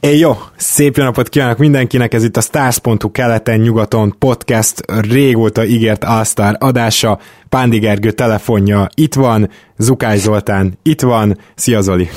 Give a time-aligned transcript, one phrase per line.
[0.00, 0.32] Éj jó!
[0.56, 7.18] Szép jó napot kívánok mindenkinek, ez itt a Stars.hu keleten-nyugaton podcast régóta ígért All-Star adása,
[7.48, 12.08] Pándi Gergő telefonja itt van, Zukály Zoltán itt van, szia Zoli!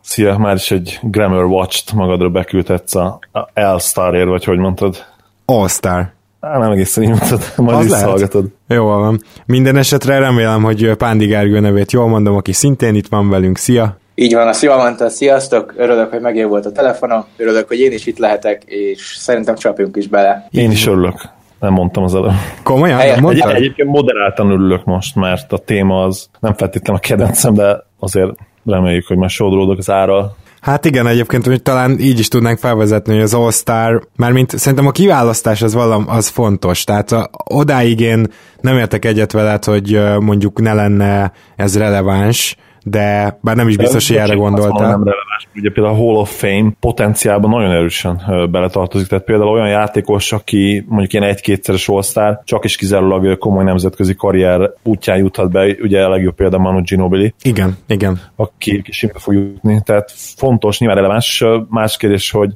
[0.00, 5.04] Szia, már is egy Grammar Watch-t magadra beküldhetsz a, a All-Starért, vagy hogy mondtad?
[5.44, 6.12] All-Star.
[6.40, 8.46] Á, nem egészen így mondtad, majd visszahallgatod.
[8.68, 9.22] Jó van.
[9.46, 13.58] Minden esetre remélem, hogy Pándi Gergő nevét jól mondom, aki szintén itt van velünk.
[13.58, 13.98] Szia!
[14.20, 17.92] Így van, azt jól mondta, sziasztok, örülök, hogy megél volt a telefonom, örülök, hogy én
[17.92, 20.46] is itt lehetek, és szerintem csapjunk is bele.
[20.50, 21.14] Én is örülök.
[21.60, 22.32] Nem mondtam az előbb.
[22.62, 22.98] Komolyan?
[22.98, 23.50] Helyet, Mondtad?
[23.50, 28.30] Egy, egyébként moderáltan örülök most, mert a téma az nem feltétlenül a kedvencem, de azért
[28.64, 30.36] reméljük, hogy már sodródok az ára.
[30.60, 34.90] Hát igen, egyébként hogy talán így is tudnánk felvezetni, hogy az All-Star, mint szerintem a
[34.90, 38.26] kiválasztás az valam, az fontos, tehát a, odáig én
[38.60, 44.08] nem értek egyet veled, hogy mondjuk ne lenne ez releváns, de bár nem is biztos,
[44.08, 44.88] hogy erre gondoltál.
[44.88, 45.48] Nem releváns.
[45.54, 50.84] Ugye például a Hall of Fame potenciálban nagyon erősen beletartozik, tehát például olyan játékos, aki
[50.88, 56.08] mondjuk ilyen egy-kétszeres all csak is kizárólag komoly nemzetközi karrier útján juthat be, ugye a
[56.08, 58.20] legjobb példa Manu Ginobili, Igen, igen.
[58.36, 61.44] aki simán fog jutni, tehát fontos, nyilván releváns.
[61.68, 62.52] Más kérdés, hogy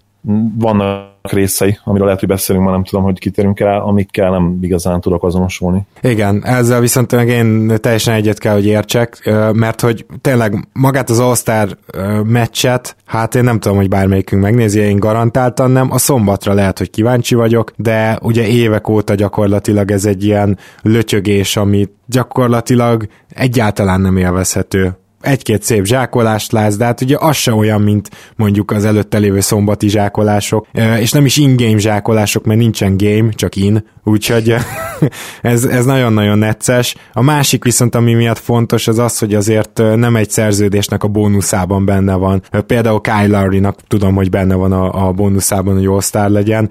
[0.58, 5.00] vannak részei, amiről lehet, hogy beszélünk, ma nem tudom, hogy kitérünk rá, amikkel nem igazán
[5.00, 5.86] tudok azonosulni.
[6.00, 11.18] Igen, ezzel viszont meg én teljesen egyet kell, hogy értsek, mert hogy tényleg magát az
[11.18, 11.76] All-Star
[12.24, 15.92] meccset, hát én nem tudom, hogy bármelyikünk megnézi, én garantáltan nem.
[15.92, 21.56] A szombatra lehet, hogy kíváncsi vagyok, de ugye évek óta gyakorlatilag ez egy ilyen lötyögés,
[21.56, 27.80] ami gyakorlatilag egyáltalán nem élvezhető egy-két szép zsákolást látsz, de hát ugye az se olyan,
[27.80, 30.66] mint mondjuk az előtte lévő szombati zsákolások,
[30.98, 34.54] és nem is in-game zsákolások, mert nincsen game, csak in, úgyhogy
[35.42, 36.96] ez, ez nagyon-nagyon necces.
[37.12, 41.84] A másik viszont, ami miatt fontos, az az, hogy azért nem egy szerződésnek a bónuszában
[41.84, 42.42] benne van.
[42.66, 46.70] Például Kyle Lowry-nak tudom, hogy benne van a, a bónuszában, hogy All-Star legyen,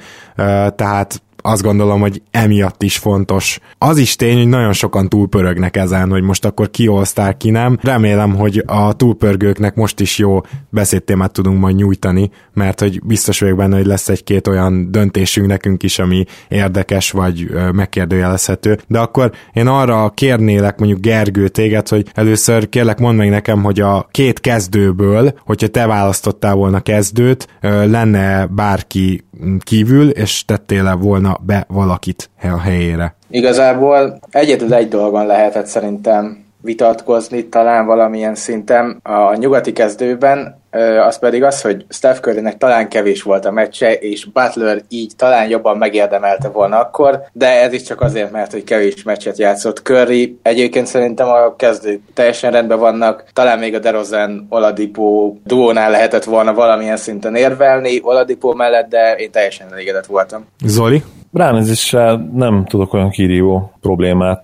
[0.75, 3.59] tehát azt gondolom, hogy emiatt is fontos.
[3.78, 7.78] Az is tény, hogy nagyon sokan túlpörögnek ezen, hogy most akkor ki all ki nem.
[7.81, 13.57] Remélem, hogy a túlpörgőknek most is jó beszédtémát tudunk majd nyújtani, mert hogy biztos vagyok
[13.57, 18.79] benne, hogy lesz egy-két olyan döntésünk nekünk is, ami érdekes vagy megkérdőjelezhető.
[18.88, 23.79] De akkor én arra kérnélek mondjuk Gergő téged, hogy először kérlek mondd meg nekem, hogy
[23.79, 29.23] a két kezdőből, hogyha te választottál volna kezdőt, lenne bárki
[29.63, 33.16] kívül, és tettél volna be valakit a helyére.
[33.29, 40.60] Igazából egyetlen egy dolgon lehetett szerintem vitatkozni talán valamilyen szinten a nyugati kezdőben,
[41.08, 45.50] az pedig az, hogy Steph Currynek talán kevés volt a meccse, és Butler így talán
[45.50, 50.40] jobban megérdemelte volna akkor, de ez is csak azért, mert hogy kevés meccset játszott Curry.
[50.42, 56.54] Egyébként szerintem a kezdők teljesen rendben vannak, talán még a DeRozan Oladipo duónál lehetett volna
[56.54, 60.46] valamilyen szinten érvelni Oladipo mellett, de én teljesen elégedett voltam.
[60.66, 61.03] Zoli?
[61.34, 64.44] Ránézésre nem tudok olyan kirívó problémát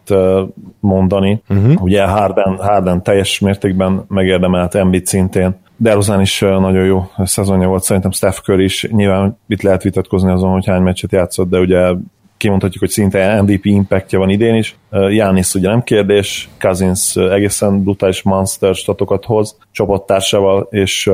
[0.80, 1.42] mondani.
[1.50, 1.84] Uh-huh.
[1.84, 5.56] Ugye Harden, Harden teljes mértékben megérdemelt Embiid szintén.
[5.78, 8.88] DeRozan is nagyon jó szezonja volt, szerintem Steph Curry is.
[8.92, 11.94] Nyilván itt lehet vitatkozni azon, hogy hány meccset játszott, de ugye
[12.38, 14.78] kimondhatjuk, hogy szinte MVP impactja van idén is.
[15.10, 21.12] Jánisz ugye nem kérdés, Cousins egészen brutális monster statokat hoz, csapattársával és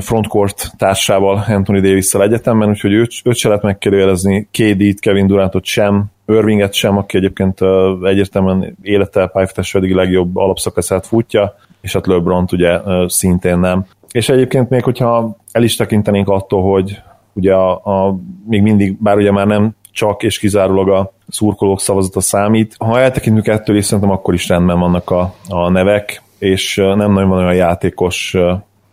[0.00, 6.04] frontcourt társával Anthony davis egyetemben, úgyhogy őt, őt se lehet megkérdőjelezni, KD-t, Kevin Durantot sem,
[6.26, 7.58] Irvinget sem, aki egyébként
[8.02, 13.86] egyértelműen élete pályafutása eddig legjobb alapszakaszát futja, és hát LeBron ugye szintén nem.
[14.12, 17.02] És egyébként még, hogyha el is tekintenénk attól, hogy
[17.32, 22.20] ugye a, a, még mindig, bár ugye már nem csak és kizárólag a szurkolók szavazata
[22.20, 22.74] számít.
[22.78, 27.28] Ha eltekintünk ettől is, szerintem akkor is rendben vannak a, a nevek, és nem nagyon
[27.28, 28.36] van olyan játékos,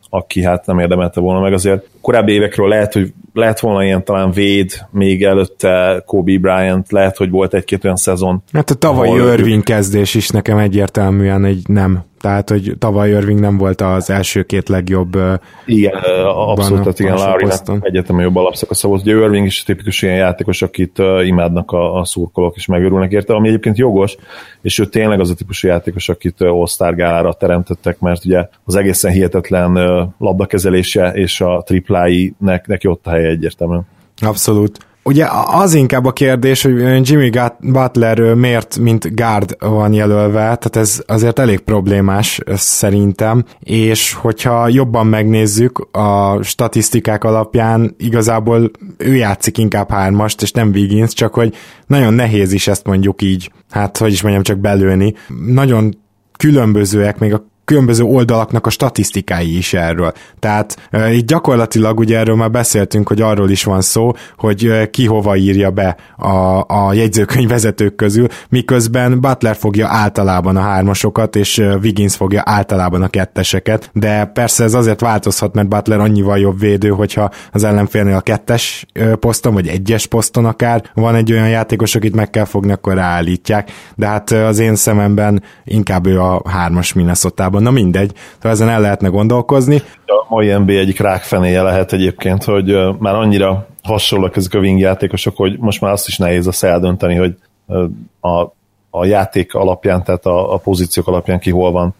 [0.09, 1.90] aki hát nem érdemelte volna meg azért.
[2.01, 7.29] Korábbi évekről lehet, hogy lehet volna ilyen talán Véd, még előtte Kobe Bryant, lehet, hogy
[7.29, 8.43] volt egy-két olyan szezon.
[8.53, 12.07] Hát a tavalyi Irving kezdés is nekem egyértelműen egy nem.
[12.21, 15.17] Tehát, hogy tavaly Irving nem volt az első két legjobb
[15.65, 15.93] Igen,
[16.25, 19.01] abszolút, tehát igen, Lowry-nak egyetemű jobb alapszakasza volt.
[19.01, 23.47] Ugye Irving is tipikus ilyen játékos, akit imádnak a, a szurkolók, és megörülnek érte, ami
[23.47, 24.15] egyébként jogos,
[24.62, 26.44] és ő tényleg az a típusú játékos, akit
[26.77, 29.74] gálára teremtettek, mert ugye az egészen hihetetlen
[30.18, 33.86] labdakezelése és a triplái-nek neki ott a helye egyértelműen.
[34.21, 34.88] Abszolút.
[35.03, 41.03] Ugye az inkább a kérdés, hogy Jimmy Butler miért mint guard van jelölve, tehát ez
[41.07, 49.89] azért elég problémás szerintem, és hogyha jobban megnézzük a statisztikák alapján, igazából ő játszik inkább
[49.89, 51.56] hármast, és nem Wiggins, csak hogy
[51.88, 55.13] nagyon nehéz is ezt mondjuk így, hát hogy is mondjam, csak belőni.
[55.45, 55.94] Nagyon
[56.38, 60.13] különbözőek még a különböző oldalaknak a statisztikái is erről.
[60.39, 65.36] Tehát itt gyakorlatilag ugye erről már beszéltünk, hogy arról is van szó, hogy ki hova
[65.36, 72.16] írja be a, a jegyzőkönyv vezetők közül, miközben Butler fogja általában a hármasokat, és Wiggins
[72.16, 77.31] fogja általában a ketteseket, de persze ez azért változhat, mert Butler annyival jobb védő, hogyha
[77.51, 78.86] az ellenfélnél a kettes
[79.19, 83.72] poszton, vagy egyes poszton akár van egy olyan játékos, akit meg kell fogni, akkor ráállítják,
[83.95, 88.81] de hát az én szememben inkább ő a hármas minnesota Na mindegy, tehát ezen el
[88.81, 89.81] lehetne gondolkozni.
[90.06, 95.38] A mai NBA egyik rákfenéje lehet egyébként, hogy már annyira hasonlóak ezek a wing játékosok,
[95.38, 97.35] hogy most már azt is nehéz a eldönteni, hogy
[98.19, 98.41] a,
[98.89, 101.95] a játék alapján, tehát a, a pozíciók alapján ki hol van,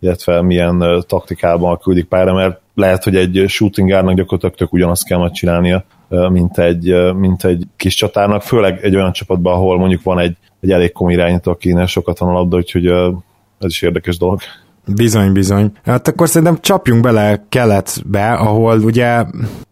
[0.00, 5.18] illetve milyen taktikában küldik pályára, mert lehet, hogy egy shooting guardnak gyakorlatilag tök ugyanazt kell
[5.18, 10.18] majd csinálnia, mint egy, mint egy kis csatárnak, főleg egy olyan csapatban, ahol mondjuk van
[10.18, 14.40] egy, egy elég komoly irányító, akinek sokat van a labda, úgyhogy ez is érdekes dolog.
[14.86, 15.72] Bizony, bizony.
[15.84, 19.24] Hát akkor szerintem csapjunk bele keletbe, ahol ugye,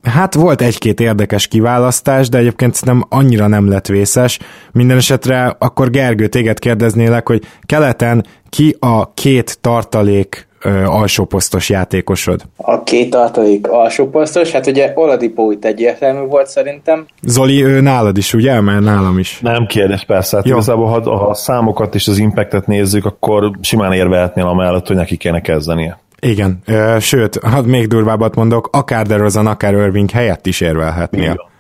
[0.02, 4.38] hát volt egy-két érdekes kiválasztás, de egyébként szerintem annyira nem lett vészes.
[4.72, 10.46] Minden esetre akkor Gergő, téged kérdeznélek, hogy keleten ki a két tartalék
[10.86, 12.42] alsóposztos játékosod?
[12.56, 17.06] A két tartalék alsóposztos, hát ugye Oladipo itt egyértelmű volt szerintem.
[17.22, 18.60] Zoli, ő nálad is, ugye?
[18.60, 19.38] Mert nálam is.
[19.40, 20.36] Nem kérdés, persze.
[20.36, 24.96] Hát igazából, ha, ha a számokat és az impactet nézzük, akkor simán érvehetnél amellett, hogy
[24.96, 26.00] neki kéne kezdenie.
[26.20, 26.62] Igen,
[27.00, 31.22] sőt, hát még durvábbat mondok, akár DeRozan, akár Irving helyett is érvelhetnél.
[31.22, 31.50] Igen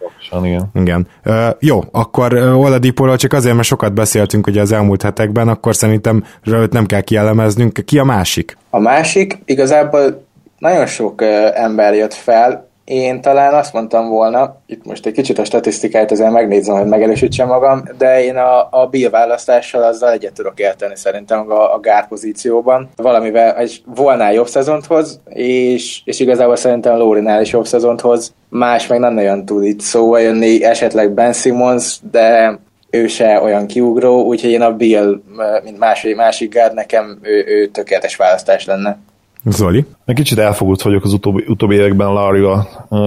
[0.42, 0.70] igen.
[0.74, 1.06] igen.
[1.24, 6.24] Uh, jó, akkor Oladipóról csak azért, mert sokat beszéltünk ugye az elmúlt hetekben, akkor szerintem
[6.44, 7.84] őt nem kell kielemeznünk.
[7.84, 8.56] Ki a másik?
[8.70, 10.24] A másik igazából
[10.58, 11.28] nagyon sok uh,
[11.62, 16.30] ember jött fel, én talán azt mondtam volna, itt most egy kicsit a statisztikát azért
[16.30, 21.50] megnézem, hogy megerősítsem magam, de én a, a Bill választással azzal egyet tudok érteni szerintem
[21.50, 22.88] a, a gár pozícióban.
[22.96, 28.34] Valamivel egy volná jobb szezont hoz, és, és igazából szerintem Lórinál is jobb szezont hoz.
[28.48, 32.58] Más meg nem nagyon tud itt szóval jönni, esetleg Ben Simmons, de
[32.90, 35.22] ő se olyan kiugró, úgyhogy én a Bill,
[35.64, 38.98] mint másik, másik gárd, nekem ő, ő tökéletes választás lenne.
[39.44, 39.84] Zoli?
[40.04, 42.46] Egy kicsit elfogult vagyok az utóbbi, utóbbi években larry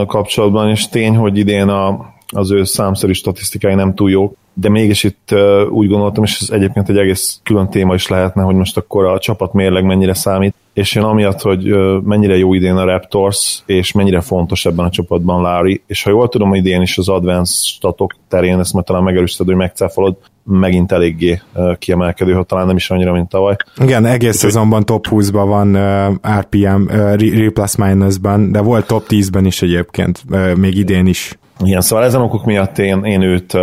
[0.08, 5.04] kapcsolatban, és tény, hogy idén a, az ő számszerű statisztikái nem túl jók, de mégis
[5.04, 8.78] itt uh, úgy gondoltam, és ez egyébként egy egész külön téma is lehetne, hogy most
[8.78, 12.86] akkor a csapat mérleg mennyire számít, és én amiatt, hogy uh, mennyire jó idén a
[12.86, 17.10] Raptors, és mennyire fontos ebben a csapatban Larry, és ha jól tudom, idén is az
[17.10, 21.42] advanced statok terén, ezt majd talán megerősíted, hogy megcáfolod, megint eléggé
[21.80, 23.56] kiemelkedő, ha talán nem is annyira, mint tavaly.
[23.78, 29.46] Igen, egész szezonban top 20-ban van uh, RPM, uh, plus minus-ban, de volt top 10-ben
[29.46, 31.38] is egyébként, uh, még idén is.
[31.64, 33.62] Igen, szóval ezen okok miatt én, én őt uh,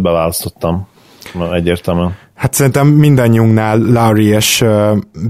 [0.00, 0.88] beválasztottam
[1.52, 2.16] egyértelműen.
[2.34, 4.64] Hát szerintem mindannyiunknál Larry és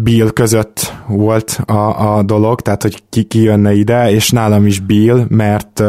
[0.02, 4.80] Bill között volt a, a dolog, tehát hogy ki, ki jönne ide, és nálam is
[4.80, 5.82] Bill, mert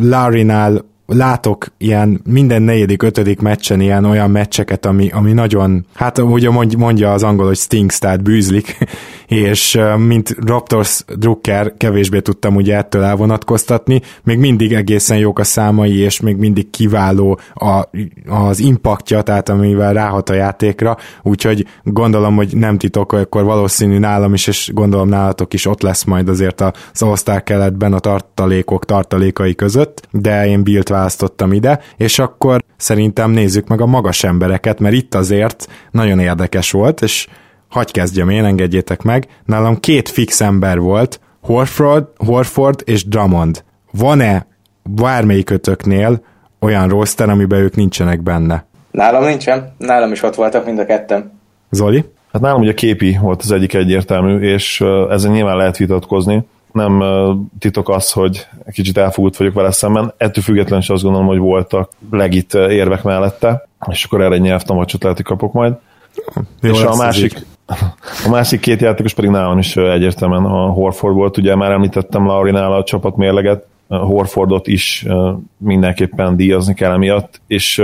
[0.00, 6.50] Larry-nál látok ilyen minden negyedik, ötödik meccsen ilyen olyan meccseket, ami, ami nagyon, hát ugye
[6.76, 8.76] mondja az angol, hogy stinks, tehát bűzlik,
[9.26, 15.96] és mint Raptors Drucker kevésbé tudtam ugye ettől elvonatkoztatni, még mindig egészen jók a számai,
[15.96, 17.88] és még mindig kiváló a,
[18.26, 24.34] az impaktja, tehát amivel ráhat a játékra, úgyhogy gondolom, hogy nem titok, akkor valószínű nálam
[24.34, 29.54] is, és gondolom nálatok is ott lesz majd azért az all keletben a tartalékok tartalékai
[29.54, 34.94] között, de én Bilt választottam ide, és akkor szerintem nézzük meg a magas embereket, mert
[34.94, 37.26] itt azért nagyon érdekes volt, és
[37.68, 39.26] hagy kezdjem én, engedjétek meg.
[39.44, 43.64] Nálam két fix ember volt, Horford, Horford és Drummond.
[43.90, 44.46] Van-e
[44.82, 46.24] bármelyikötöknél
[46.60, 48.64] olyan roster, amiben ők nincsenek benne?
[48.90, 51.40] Nálam nincsen, nálam is ott voltak mind a ketten.
[51.70, 52.04] Zoli?
[52.32, 57.02] Hát nálam ugye képi volt az egyik egyértelmű, és ezen nyilván lehet vitatkozni nem
[57.58, 60.12] titok az, hogy kicsit elfogult vagyok vele szemben.
[60.16, 65.02] Ettől függetlenül is azt gondolom, hogy voltak legit érvek mellette, és akkor erre egy nyelvtamacsot
[65.02, 65.74] lehet, hogy kapok majd.
[66.60, 67.46] Jó, és a másik,
[68.26, 71.36] a másik két játékos pedig nálam is egyértelműen a Horford volt.
[71.36, 75.06] Ugye már említettem Laurinál a csapat mérleget, Horfordot is
[75.56, 77.82] mindenképpen díjazni kell emiatt, és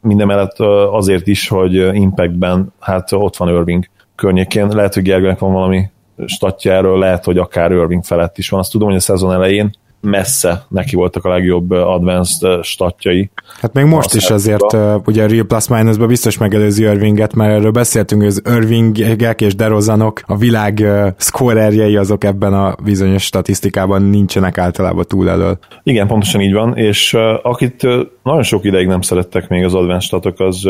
[0.00, 0.58] mindemellett
[0.90, 3.84] azért is, hogy Impactben hát ott van Irving
[4.14, 4.68] környékén.
[4.68, 5.90] Lehet, hogy Gergőnek van valami
[6.26, 8.60] statjáról lehet, hogy akár Irving felett is van.
[8.60, 9.70] Azt tudom, hogy a szezon elején
[10.00, 13.30] messze neki voltak a legjobb advanced statjai.
[13.60, 17.52] Hát még most is azért uh, ugye a Real Plus minus biztos megelőzi Irvinget, mert
[17.52, 23.22] erről beszéltünk, hogy az Irvingek és Derozanok, a világ uh, scorerjei azok ebben a bizonyos
[23.22, 25.58] statisztikában nincsenek általában túl elől.
[25.82, 29.74] Igen, pontosan így van, és uh, akit uh, nagyon sok ideig nem szerettek még az
[29.74, 30.64] advanced statok, az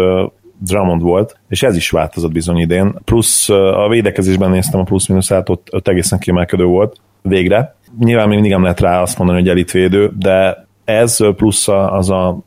[0.58, 2.94] Drummond volt, és ez is változott bizony idén.
[3.04, 7.74] Plusz a védekezésben néztem a plusz-minuszát, ott, ott egészen kiemelkedő volt végre.
[7.98, 12.38] Nyilván még mindig nem lehet rá azt mondani, hogy elitvédő, de ez plusz az a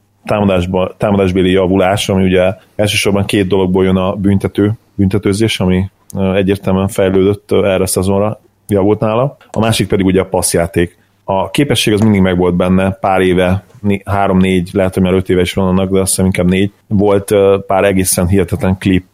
[0.98, 5.90] támadásbéli javulás, ami ugye elsősorban két dologból jön a büntető, büntetőzés, ami
[6.36, 9.38] egyértelműen fejlődött erre a szezonra, javult nála.
[9.52, 10.98] A másik pedig ugye a passzjáték.
[11.24, 13.64] A képesség az mindig megvolt benne, pár éve,
[14.06, 16.72] három-négy, lehet, hogy már öt éve is van annak, de azt hiszem inkább négy.
[16.88, 17.34] Volt
[17.68, 19.06] pár egészen hihetetlen klip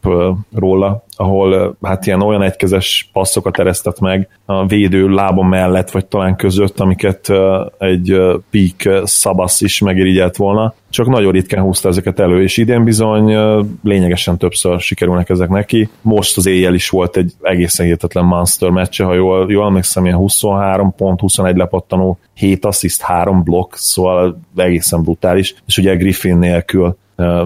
[0.55, 6.35] róla, ahol hát ilyen olyan egykezes passzokat eresztett meg a védő lába mellett, vagy talán
[6.35, 7.31] között, amiket
[7.77, 13.35] egy peak szabasz is megirigyelt volna, csak nagyon ritkán húzta ezeket elő, és idén bizony
[13.83, 15.89] lényegesen többször sikerülnek ezek neki.
[16.01, 20.17] Most az éjjel is volt egy egészen hihetetlen monster meccse, ha jól, jól emlékszem, ilyen
[20.17, 26.97] 23 pont, 21 lepattanó, 7 assist, 3 blokk, szóval egészen brutális, és ugye Griffin nélkül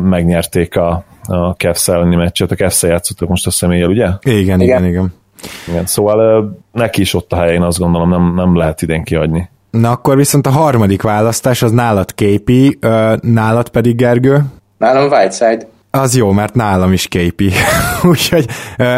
[0.02, 4.08] megnyerték a, a Cavs elleni meccset, a cavs játszottak most a személlyel, ugye?
[4.22, 4.86] Igen, igen, igen.
[4.86, 5.14] igen.
[5.68, 9.50] igen szóval neki is ott a helye, én azt gondolom, nem, nem lehet idén kiadni.
[9.72, 12.80] Na akkor viszont a harmadik választás az nálad képi,
[13.22, 14.44] nálad pedig Gergő?
[14.78, 15.68] Nálam Whiteside.
[15.92, 17.52] Az jó, mert nálam is képi.
[18.12, 18.46] Úgyhogy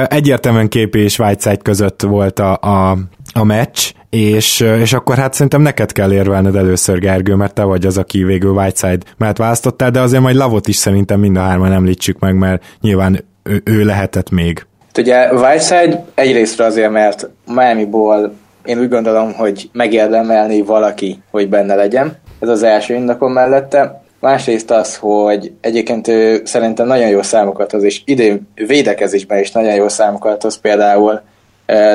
[0.07, 2.97] egyértelműen képi és Whiteside között volt a, a,
[3.33, 7.85] a meccs, és, és akkor hát szerintem neked kell érvelned először, Gergő, mert te vagy
[7.85, 11.71] az, aki végül Whiteside mert választottál, de azért majd Lavot is szerintem mind a hárman
[11.71, 14.65] említsük meg, mert nyilván ő, ő lehetett még.
[14.97, 18.33] Ugye Whiteside egyrésztről azért, mert Miami-ból
[18.65, 22.17] én úgy gondolom, hogy megérdemelni valaki, hogy benne legyen.
[22.39, 24.01] Ez az első indokom mellette.
[24.19, 29.73] Másrészt az, hogy egyébként ő szerintem nagyon jó számokat hoz, és idén védekezésben is nagyon
[29.73, 31.21] jó számokat hoz, például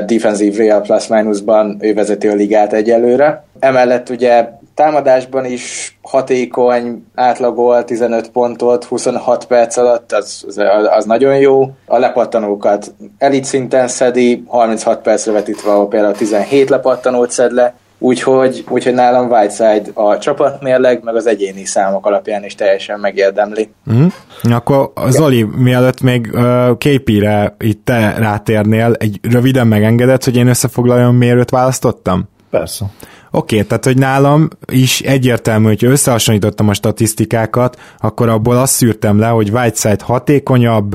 [0.07, 3.45] defensív real plus minusban ő vezeti a ligát egyelőre.
[3.59, 11.37] Emellett ugye támadásban is hatékony, átlagol 15 pontot 26 perc alatt, az, az, az nagyon
[11.39, 11.71] jó.
[11.87, 18.65] A lepattanókat elit szinten szedi, 36 percre vetítve, ahol például 17 lepattanót szed le, Úgyhogy,
[18.69, 23.71] úgyhogy nálam Whiteside a csapatmérleg, meg az egyéni számok alapján is teljesen megérdemli.
[23.93, 24.07] Mm.
[24.43, 31.17] Akkor Zoli, mielőtt még uh, KP-re itt te rátérnél, egy röviden megengedett, hogy én összefoglaljam,
[31.17, 32.29] miért őt választottam?
[32.51, 32.85] Persze.
[33.31, 39.19] Oké, okay, tehát hogy nálam is egyértelmű, hogy összehasonlítottam a statisztikákat, akkor abból azt szűrtem
[39.19, 40.95] le, hogy Whiteside hatékonyabb,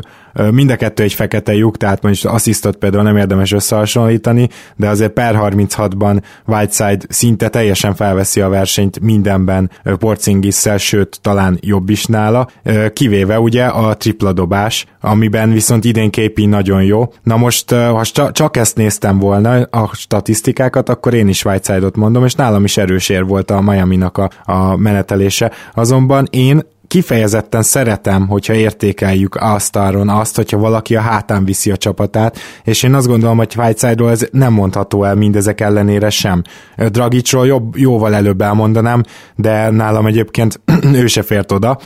[0.51, 5.11] Mind a kettő egy fekete lyuk, tehát most asszisztot például nem érdemes összehasonlítani, de azért
[5.11, 12.47] per 36-ban Whiteside szinte teljesen felveszi a versenyt mindenben Porzingisszel, sőt talán jobb is nála,
[12.93, 17.13] kivéve ugye a tripla dobás, amiben viszont idén képi nagyon jó.
[17.23, 22.33] Na most, ha csak ezt néztem volna, a statisztikákat, akkor én is Whiteside-ot mondom, és
[22.33, 25.51] nálam is erős ér volt a Miami-nak a, a menetelése.
[25.73, 29.35] Azonban én kifejezetten szeretem, hogyha értékeljük
[29.71, 34.09] arról, azt, hogyha valaki a hátán viszi a csapatát, és én azt gondolom, hogy Whiteside-ról
[34.09, 36.41] ez nem mondható el mindezek ellenére sem.
[36.77, 39.03] Dragicról jobb, jóval előbb elmondanám,
[39.35, 40.59] de nálam egyébként
[41.03, 41.79] ő se fért oda.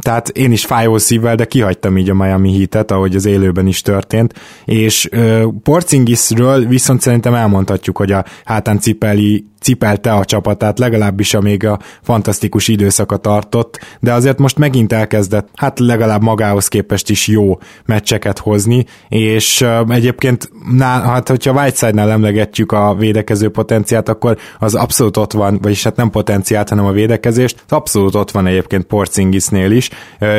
[0.00, 3.80] Tehát én is fájó szívvel, de kihagytam így a Miami hitet, ahogy az élőben is
[3.80, 5.08] történt, és
[5.62, 12.68] Porcingisről viszont szerintem elmondhatjuk, hogy a hátán cipeli cipelte a csapatát, legalábbis amíg a fantasztikus
[12.68, 18.84] időszaka tartott, de azért most megint elkezdett, hát legalább magához képest is jó meccseket hozni,
[19.08, 25.58] és egyébként, ná, hát hogyha Whiteside-nál emlegetjük a védekező potenciát, akkor az abszolút ott van,
[25.62, 29.90] vagyis hát nem potenciált, hanem a védekezést, az abszolút ott van egyébként Porcingisnél is,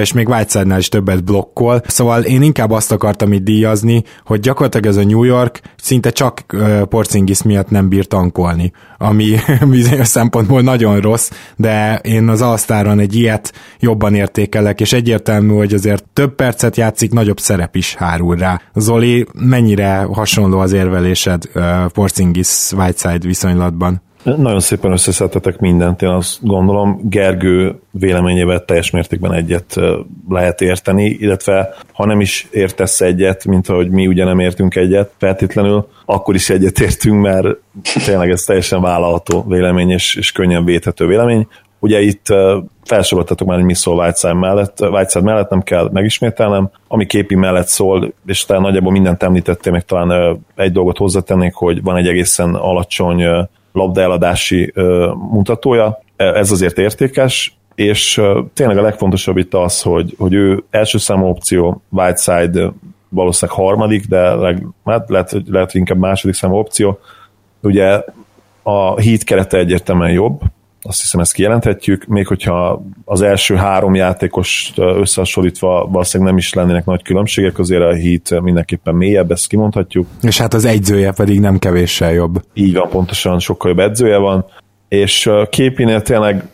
[0.02, 4.86] és még Whiteside-nál is többet blokkol, szóval én inkább azt akartam itt díjazni, hogy gyakorlatilag
[4.86, 6.46] ez a New York szinte csak
[6.90, 9.36] Porzingis miatt nem bír tankolni, ami
[9.70, 15.74] bizonyos szempontból nagyon rossz, de én az Alsztáron egy ilyet jobban értékelek, és egyértelmű, hogy
[15.74, 18.62] azért több percet játszik, nagyobb szerep is hárul rá.
[18.76, 24.02] Zoli, mennyire hasonló az érvelésed uh, Porzingis Whiteside viszonylatban?
[24.36, 29.76] Nagyon szépen összeszedtetek mindent, én azt gondolom Gergő véleményével teljes mértékben egyet
[30.30, 35.12] lehet érteni, illetve ha nem is értesz egyet, mint ahogy mi ugye nem értünk egyet
[35.18, 37.48] feltétlenül, akkor is egyet értünk, mert
[38.06, 41.48] tényleg ez teljesen vállalható vélemény és, és könnyen védhető vélemény.
[41.80, 42.26] Ugye itt
[42.84, 47.68] felsoroltatok már, hogy mi szól Whiteside mellett, Whiteside mellett nem kell megismételnem, ami képi mellett
[47.68, 52.54] szól, és talán nagyjából mindent említettél, még talán egy dolgot hozzátennék, hogy van egy egészen
[52.54, 53.24] alacsony
[53.72, 54.74] labdaeladási
[55.32, 58.22] mutatója, e, ez azért értékes, és
[58.54, 62.72] tényleg a legfontosabb itt az, hogy, hogy ő első számú opció, Whiteside
[63.10, 67.00] valószínűleg harmadik, de leg, hát lehet, lehet, hogy inkább második számú opció.
[67.62, 68.02] Ugye
[68.64, 70.42] a hit kerete egyértelműen jobb,
[70.88, 76.86] azt hiszem ezt kijelenthetjük, még hogyha az első három játékos összehasonlítva valószínűleg nem is lennének
[76.86, 80.08] nagy különbségek, azért a hit mindenképpen mélyebb, ezt kimondhatjuk.
[80.22, 82.44] És hát az egyzője pedig nem kevéssel jobb.
[82.54, 84.46] Így van, pontosan sokkal jobb edzője van,
[84.88, 86.48] és képinél tényleg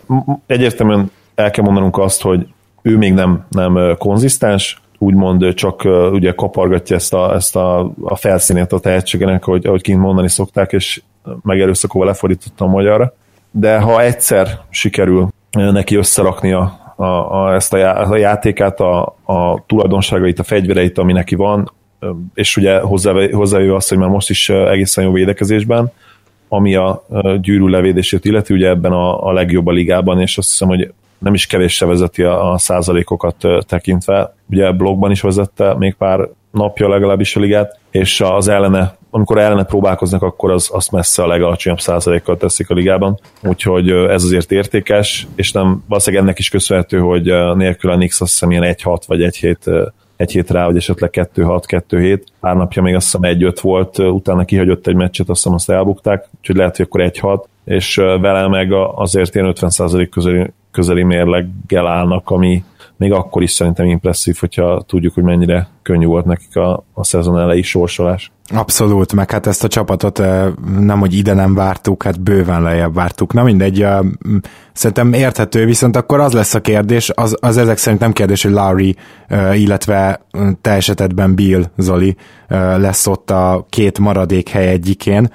[0.46, 2.48] egyértelműen el kell mondanunk azt, hogy
[2.82, 8.72] ő még nem, nem konzisztens, úgymond csak ugye kapargatja ezt a, ezt a, a felszínét
[8.72, 11.02] a tehetségenek, ahogy, ahogy kint mondani szokták, és
[11.42, 13.13] megerőszakolva lefordítottam magyarra.
[13.55, 19.63] De ha egyszer sikerül neki összerakni a, a, ezt a, já, a játékát, a, a
[19.65, 21.72] tulajdonságait, a fegyvereit, ami neki van,
[22.33, 25.91] és ugye hozzávéve azt, hogy már most is egészen jó védekezésben,
[26.48, 27.05] ami a
[27.41, 31.33] gyűrű levédését illeti, ugye ebben a, a legjobb a ligában, és azt hiszem, hogy nem
[31.33, 34.36] is kevéssé vezeti a, a százalékokat tekintve.
[34.50, 39.63] Ugye blogban is vezette még pár napja legalábbis a ligát, és az ellene, amikor ellene
[39.63, 45.27] próbálkoznak, akkor az, azt messze a legalacsonyabb százalékkal teszik a ligában, úgyhogy ez azért értékes,
[45.35, 47.23] és nem valószínűleg ennek is köszönhető, hogy
[47.55, 51.83] nélkül a Nix azt hiszem ilyen 1-6 vagy 1-7 egy hét rá, vagy esetleg 2-6,
[51.89, 52.21] 2-7.
[52.39, 56.27] Pár napja még azt hiszem 1-5 volt, utána kihagyott egy meccset, azt hiszem azt elbukták,
[56.39, 62.29] úgyhogy lehet, hogy akkor 1-6, és vele meg azért ilyen 50% közeli, közeli mérleggel állnak,
[62.29, 62.63] ami
[63.03, 67.39] még akkor is szerintem impresszív, hogyha tudjuk, hogy mennyire könnyű volt nekik a, a szezon
[67.39, 68.31] elejé sorsolás.
[68.55, 70.17] Abszolút, meg hát ezt a csapatot
[70.79, 73.33] nem, hogy ide nem vártuk, hát bőven lejjebb vártuk.
[73.33, 73.88] Na mindegy,
[74.74, 78.51] szerintem érthető, viszont akkor az lesz a kérdés, az, az ezek szerint nem kérdés, hogy
[78.51, 78.95] Larry,
[79.53, 80.25] illetve
[80.62, 82.15] te esetedben Bill Zoli
[82.77, 85.31] lesz ott a két maradék hely egyikén,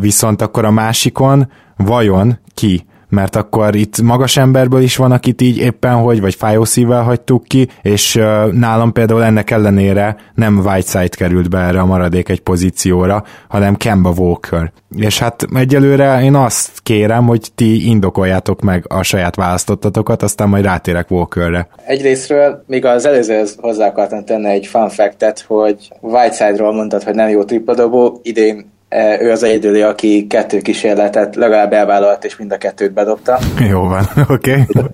[0.00, 2.86] viszont akkor a másikon vajon ki
[3.16, 7.68] mert akkor itt magas emberből is van, akit így éppen hogy, vagy fájószívvel hagytuk ki,
[7.82, 8.14] és
[8.52, 14.12] nálam például ennek ellenére nem Whiteside került be erre a maradék egy pozícióra, hanem Kemba
[14.16, 14.72] Walker.
[14.96, 20.64] És hát egyelőre én azt kérem, hogy ti indokoljátok meg a saját választottatokat, aztán majd
[20.64, 21.68] rátérek Walkerre.
[21.86, 27.28] Egyrésztről még az előzőhöz hozzá akartam tenni egy fun fact hogy Whiteside-ról mondtad, hogy nem
[27.28, 28.74] jó tripladobó, idén
[29.20, 33.38] ő az egyedüli, aki kettő kísérletet legalább elvállalt, és mind a kettőt bedobta.
[33.68, 34.64] Jó van, oké.
[34.68, 34.84] Okay.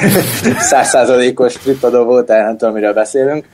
[0.58, 3.46] Százszázalékos tripadó volt, tehát nem tudom, miről beszélünk.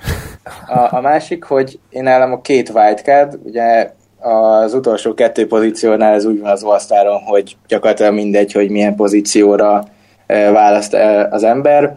[0.67, 6.25] A, a másik, hogy én nálam a két wildcard, ugye az utolsó kettő pozíciónál ez
[6.25, 9.85] úgy van az osztáron, hogy gyakorlatilag mindegy, hogy milyen pozícióra
[10.27, 11.97] e, választ e, az ember.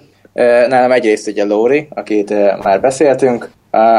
[0.67, 2.29] Nálam egyrészt ugye Lóri, akit
[2.63, 3.49] már beszéltünk,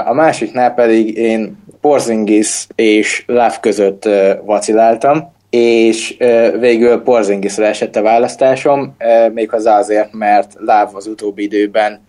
[0.06, 4.08] a másiknál pedig én Porzingis és Love között
[4.44, 6.16] vaciláltam, és
[6.58, 8.96] végül Porzingisra esett a választásom,
[9.32, 12.00] méghozzá azért, mert Love az utóbbi időben,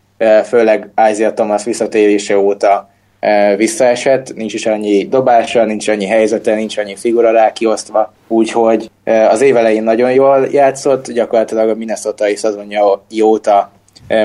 [0.44, 2.90] főleg Isaiah Thomas visszatérése óta
[3.58, 8.90] visszaesett, nincs is annyi dobása, nincs annyi helyzete, nincs annyi figura rá kiosztva, úgyhogy
[9.30, 13.72] az év elején nagyon jól játszott, gyakorlatilag a Minnesota-i szezonja óta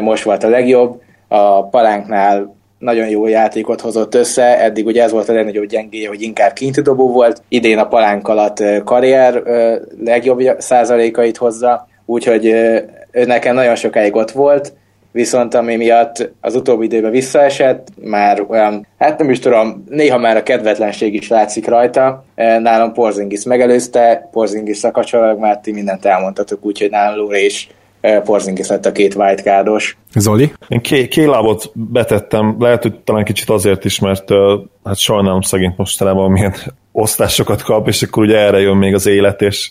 [0.01, 2.56] most volt a legjobb, a palánknál
[2.87, 6.81] nagyon jó játékot hozott össze, eddig ugye ez volt a legnagyobb gyengéje, hogy inkább kinti
[6.81, 9.43] dobó volt, idén a palánk alatt karrier
[10.05, 14.73] legjobb százalékait hozza, úgyhogy ő nekem nagyon sokáig ott volt,
[15.13, 20.37] viszont ami miatt az utóbbi időben visszaesett, már olyan, hát nem is tudom, néha már
[20.37, 22.25] a kedvetlenség is látszik rajta.
[22.35, 27.69] Nálam Porzingis megelőzte, Porzingis szakacsolag már ti mindent elmondtatok, úgyhogy nálam Lure is
[28.25, 29.97] Porzingis lett a két wildcardos.
[30.15, 30.53] Zoli?
[30.69, 34.29] Én ké, kélábot betettem, lehet, hogy talán kicsit azért is, mert
[34.85, 36.55] hát sajnálom szegényt mostanában milyen
[36.93, 39.71] osztásokat kap, és akkor ugye erre jön még az élet, és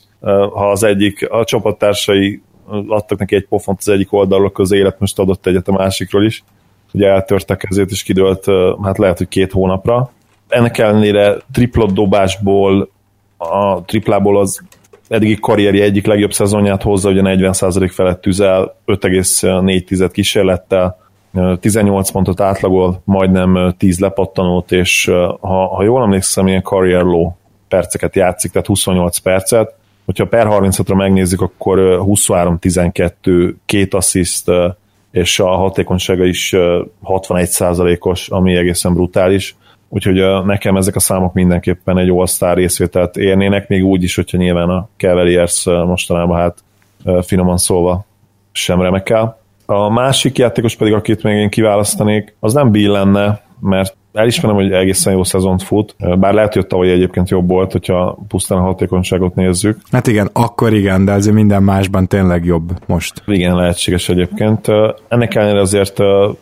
[0.54, 2.42] ha az egyik, a csapattársai
[2.88, 6.44] adtak neki egy pofont az egyik oldalról, az élet most adott egyet a másikról is,
[6.94, 8.46] ugye eltörtek ezért, és kidőlt,
[8.84, 10.12] hát lehet, hogy két hónapra.
[10.48, 12.90] Ennek ellenére triplot dobásból,
[13.38, 14.62] a triplából az
[15.08, 20.98] eddigi karrierje egyik legjobb szezonját hozza, ugye 40% felett tüzel, 5,4 kísérlettel,
[21.60, 25.06] 18 pontot átlagol, majdnem 10 lepattanót, és
[25.40, 27.32] ha, ha jól emlékszem, ilyen career low
[27.68, 29.74] perceket játszik, tehát 28 percet.
[30.06, 34.52] Hogyha per 36-ra megnézzük, akkor 23-12, két assziszt,
[35.12, 36.54] és a hatékonysága is
[37.04, 39.56] 61%-os, ami egészen brutális
[39.96, 44.70] úgyhogy nekem ezek a számok mindenképpen egy all részvételt érnének, még úgy is, hogyha nyilván
[44.70, 46.64] a Cavaliers mostanában hát
[47.26, 48.06] finoman szólva
[48.52, 49.40] sem remekel.
[49.66, 54.72] A másik játékos pedig, akit még én kiválasztanék, az nem Bill lenne, mert elismerem, hogy
[54.72, 59.36] egészen jó szezont fut, bár lehet, hogy tavaly egyébként jobb volt, hogyha pusztán a hatékonyságot
[59.36, 59.78] nézzük.
[59.92, 63.24] Hát igen, akkor igen, de azért minden másban tényleg jobb most.
[63.26, 64.68] Igen, lehetséges egyébként.
[65.08, 66.00] Ennek ellenére azért,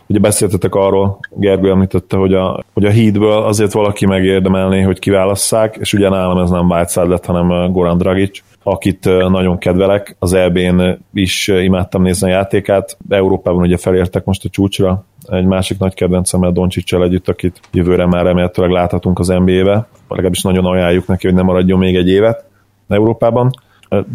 [0.08, 5.78] ugye beszéltetek arról, Gergő említette, hogy a, hogy a hídből azért valaki megérdemelné, hogy kiválasszák,
[5.80, 10.16] és ugye nálam ez nem Whiteside lett, hanem Goran Dragic, akit nagyon kedvelek.
[10.20, 10.82] Az EB-n
[11.14, 12.98] is imádtam nézni a játékát.
[13.10, 18.26] Európában ugye felértek most a csúcsra, egy másik nagy kedvencemmel Doncsicsel együtt, akit jövőre már
[18.26, 19.88] remélhetőleg láthatunk az NBA-be.
[20.08, 22.46] Legalábbis nagyon ajánljuk neki, hogy nem maradjon még egy évet
[22.88, 23.52] Európában.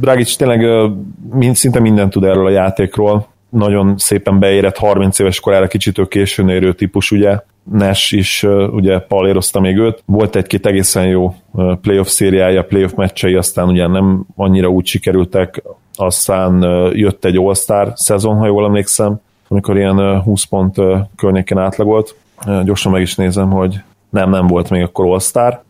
[0.00, 0.90] Dragic tényleg
[1.32, 6.04] mind, szinte mindent tud erről a játékról, nagyon szépen beérett 30 éves korára kicsit ő
[6.06, 7.38] későn érő típus, ugye,
[7.72, 10.02] Nash is ugye palérozta még őt.
[10.06, 11.34] Volt egy-két egészen jó
[11.80, 15.62] playoff szériája, playoff meccsei, aztán ugye nem annyira úgy sikerültek,
[15.94, 16.62] aztán
[16.94, 20.76] jött egy All-Star szezon, ha jól emlékszem, amikor ilyen 20 pont
[21.16, 22.14] környéken átlagolt.
[22.64, 25.62] Gyorsan meg is nézem, hogy nem, nem volt még akkor All-Star,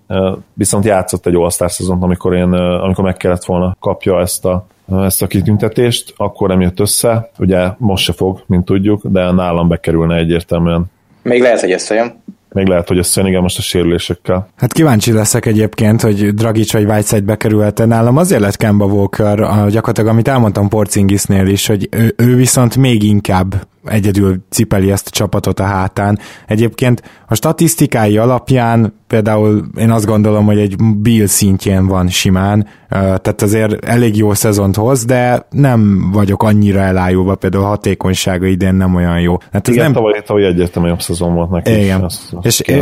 [0.53, 5.23] viszont játszott egy All-Star szezont, amikor, én, amikor meg kellett volna kapja ezt a ezt
[5.23, 10.17] a kitüntetést, akkor nem jött össze, ugye most se fog, mint tudjuk, de nálam bekerülne
[10.17, 10.85] egyértelműen.
[11.23, 12.23] Még lehet, hogy összejön.
[12.53, 14.49] Még lehet, hogy összejön, igen, most a sérülésekkel.
[14.57, 18.17] Hát kíváncsi leszek egyébként, hogy Dragic vagy Whiteside bekerülhet nálam.
[18.17, 19.37] Azért lett Kemba Walker,
[19.69, 25.11] gyakorlatilag amit elmondtam Porcingisnél is, hogy ő, ő viszont még inkább egyedül cipeli ezt a
[25.11, 26.19] csapatot a hátán.
[26.47, 33.43] Egyébként a statisztikái alapján például én azt gondolom, hogy egy Bill szintjén van simán, tehát
[33.43, 38.95] azért elég jó szezont hoz, de nem vagyok annyira elájulva, például a hatékonysága idén nem
[38.95, 39.37] olyan jó.
[39.53, 39.95] Hát ez Igen, nem...
[39.95, 41.71] tavaly, tavaly egyértelműen jobb szezon volt neki.
[41.71, 42.03] Igen.
[42.03, 42.79] Azt, azt és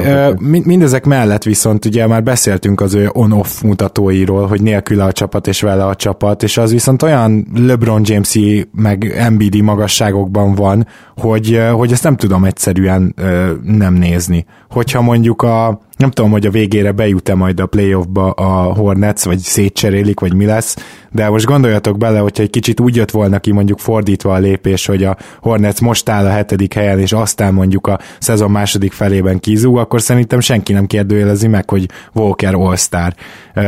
[0.64, 5.60] mindezek mellett viszont ugye már beszéltünk az ő on-off mutatóiról, hogy nélküle a csapat és
[5.60, 8.38] vele a csapat, és az viszont olyan LeBron james
[8.72, 10.85] meg MBD magasságokban van,
[11.16, 13.14] hogy, hogy ezt nem tudom egyszerűen
[13.62, 14.46] nem nézni.
[14.70, 19.38] Hogyha mondjuk a nem tudom, hogy a végére bejut-e majd a playoffba a Hornets, vagy
[19.38, 20.76] szétcserélik, vagy mi lesz,
[21.10, 24.86] de most gondoljatok bele, hogyha egy kicsit úgy jött volna ki mondjuk fordítva a lépés,
[24.86, 29.40] hogy a Hornets most áll a hetedik helyen, és aztán mondjuk a szezon második felében
[29.40, 33.14] kizúg, akkor szerintem senki nem kérdőjelezi meg, hogy Walker All-Star.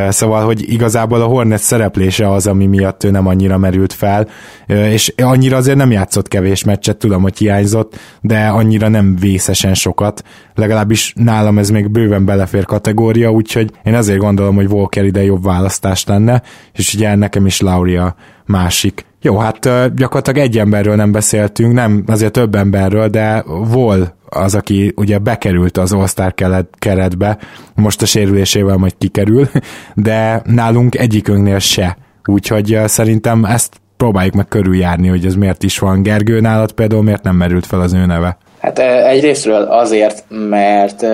[0.09, 4.29] Szóval, hogy igazából a Hornets szereplése az, ami miatt ő nem annyira merült fel,
[4.67, 10.23] és annyira azért nem játszott kevés meccset, tudom, hogy hiányzott, de annyira nem vészesen sokat,
[10.55, 15.45] legalábbis nálam ez még bőven belefér kategória, úgyhogy én azért gondolom, hogy Walker ide jobb
[15.45, 18.15] választás lenne, és ugye nekem is Lauria
[18.47, 19.07] másik.
[19.23, 19.59] Jó, hát
[19.95, 25.77] gyakorlatilag egy emberről nem beszéltünk, nem azért több emberről, de Vol az, aki ugye bekerült
[25.77, 26.35] az All-Star
[26.79, 27.39] keretbe,
[27.75, 29.49] most a sérülésével majd kikerül,
[29.95, 31.97] de nálunk egyikünknél se.
[32.25, 36.03] Úgyhogy szerintem ezt próbáljuk meg körüljárni, hogy ez miért is van.
[36.03, 38.37] Gergő nálad például miért nem merült fel az ő neve?
[38.61, 41.07] Hát egyrésztről azért, mert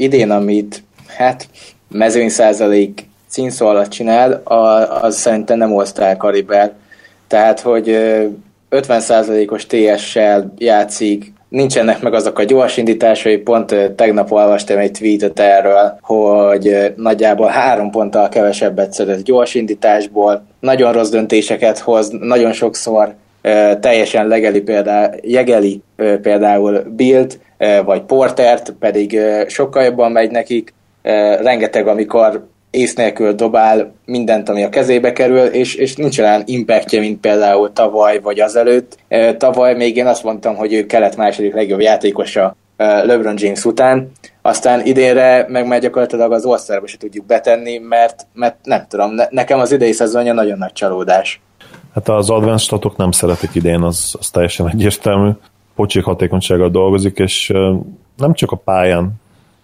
[0.00, 1.48] idén, amit hát
[1.88, 4.42] mezőny százalék címszó alatt csinál,
[5.02, 6.72] az szerintem nem all kaliber.
[7.26, 7.98] Tehát, hogy
[8.70, 15.98] 50%-os TS-sel játszik, nincsenek meg azok a gyors indításai, pont tegnap olvastam egy tweetet erről,
[16.00, 23.14] hogy nagyjából három ponttal kevesebbet szedett gyors indításból, nagyon rossz döntéseket hoz, nagyon sokszor
[23.80, 25.82] teljesen legeli például, jegeli
[26.22, 27.38] például Bilt,
[27.84, 30.74] vagy Portert, pedig sokkal jobban megy nekik,
[31.42, 37.00] rengeteg, amikor ész nélkül dobál mindent, ami a kezébe kerül, és, és nincs olyan impactje,
[37.00, 38.96] mint például tavaly vagy azelőtt.
[39.36, 44.10] Tavaly még én azt mondtam, hogy ő kelet második legjobb játékosa LeBron James után,
[44.42, 49.24] aztán idénre meg már gyakorlatilag az országba se tudjuk betenni, mert, mert nem tudom, ne,
[49.30, 51.40] nekem az idei szezonja nagyon nagy csalódás.
[51.94, 55.30] Hát az advanced statok nem szeretik idén, az, az teljesen egyértelmű.
[55.80, 57.52] Pocsék hatékonysággal dolgozik, és
[58.16, 59.12] nem csak a pályán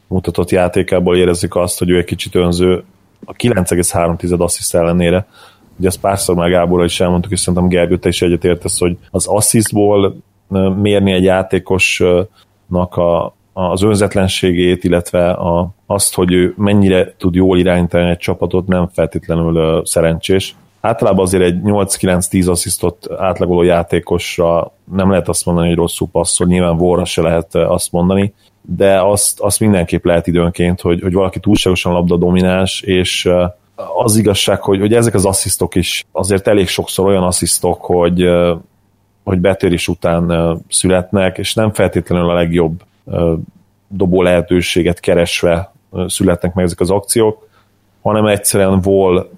[0.07, 2.85] mutatott játékából érezzük azt, hogy ő egy kicsit önző,
[3.25, 5.27] a 9,3 assziszt ellenére,
[5.79, 9.27] ugye ezt párszor már Gáborra is elmondtuk, és szerintem Gergő, te is egyetértesz, hogy az
[9.27, 10.17] asszisztból
[10.77, 18.11] mérni egy játékosnak a, az önzetlenségét, illetve a, azt, hogy ő mennyire tud jól irányítani
[18.11, 20.55] egy csapatot, nem feltétlenül szerencsés.
[20.87, 26.77] Általában azért egy 8-9-10 asszisztot átlagoló játékosra nem lehet azt mondani, hogy rosszul passzol, nyilván
[26.77, 31.93] vorra se lehet azt mondani, de azt, azt mindenképp lehet időnként, hogy, hogy valaki túlságosan
[31.93, 33.31] labda domináns, és
[33.97, 38.29] az igazság, hogy, hogy ezek az asszisztok is azért elég sokszor olyan asszisztok, hogy,
[39.25, 42.83] hogy betérés után születnek, és nem feltétlenül a legjobb
[43.89, 45.73] dobó lehetőséget keresve
[46.07, 47.49] születnek meg ezek az akciók,
[48.03, 49.29] hanem egyszerűen vol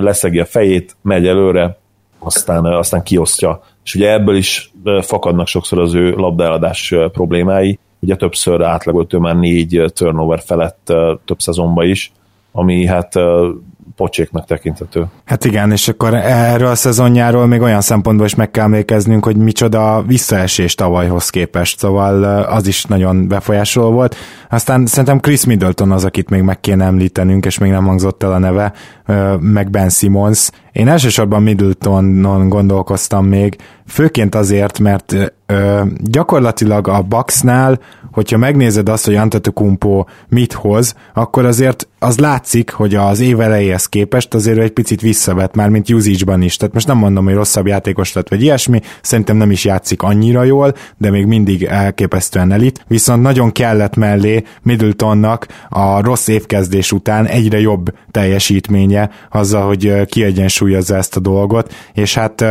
[0.00, 1.78] leszegi a fejét, megy előre,
[2.18, 3.62] aztán, aztán kiosztja.
[3.84, 9.36] És ugye ebből is fakadnak sokszor az ő labdaeladás problémái, ugye többször átlagolt ő már
[9.36, 10.92] négy turnover felett
[11.24, 12.12] több szezonban is,
[12.52, 13.14] ami hát
[13.96, 15.06] pocséknak tekintető.
[15.24, 19.36] Hát igen, és akkor erről a szezonjáról még olyan szempontból is meg kell emlékeznünk, hogy
[19.36, 24.16] micsoda visszaesés tavalyhoz képest, szóval az is nagyon befolyásoló volt.
[24.50, 28.32] Aztán szerintem Chris Middleton az, akit még meg kéne említenünk, és még nem hangzott el
[28.32, 28.72] a neve,
[29.40, 33.56] meg Ben Simmons, Én elsősorban Middletonon gondolkoztam még,
[33.86, 37.78] főként azért, mert ö, gyakorlatilag a Bucksnál,
[38.12, 43.86] hogyha megnézed azt, hogy Antetokumpo mit hoz, akkor azért az látszik, hogy az év elejéhez
[43.86, 46.56] képest azért egy picit visszavet már, mint usage is.
[46.56, 50.42] Tehát most nem mondom, hogy rosszabb játékos lett, vagy ilyesmi, szerintem nem is játszik annyira
[50.42, 52.84] jól, de még mindig elképesztően elit.
[52.88, 60.02] Viszont nagyon kellett mellé Middletonnak a rossz évkezdés után egyre jobb teljesítménye azzal, hogy
[60.64, 62.44] kiegyensúlyozza ezt a dolgot, és hát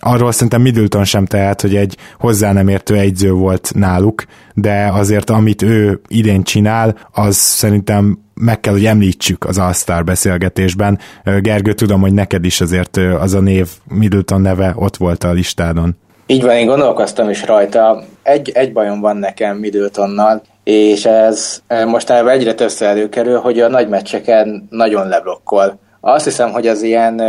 [0.00, 4.24] arról szerintem Middleton sem tehet, hogy egy hozzá nem értő egyző volt náluk,
[4.54, 10.98] de azért amit ő idén csinál, az szerintem meg kell, hogy említsük az All-Star beszélgetésben.
[11.40, 15.96] Gergő, tudom, hogy neked is azért az a név, Middleton neve ott volt a listádon.
[16.26, 18.02] Így van, én gondolkoztam is rajta.
[18.22, 23.88] Egy, egy bajom van nekem Middletonnal, és ez mostanában egyre többször előkerül, hogy a nagy
[23.88, 25.78] meccseken nagyon leblokkol.
[26.06, 27.22] Azt hiszem, hogy az ilyen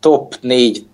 [0.00, 0.86] top 4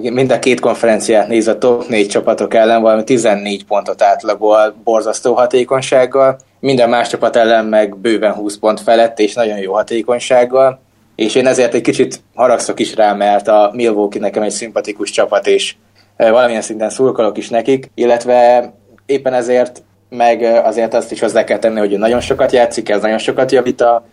[0.00, 5.34] mind a két konferenciát néz a top 4 csapatok ellen, valami 14 pontot átlagol borzasztó
[5.34, 10.80] hatékonysággal, minden más csapat ellen meg bőven 20 pont felett, és nagyon jó hatékonysággal,
[11.14, 15.46] és én ezért egy kicsit haragszok is rá, mert a Milwaukee nekem egy szimpatikus csapat,
[15.46, 15.74] és
[16.16, 18.72] valamilyen szinten szurkolok is nekik, illetve
[19.06, 23.18] éppen ezért meg azért azt is hozzá kell tenni, hogy nagyon sokat játszik, ez nagyon
[23.18, 24.04] sokat javít a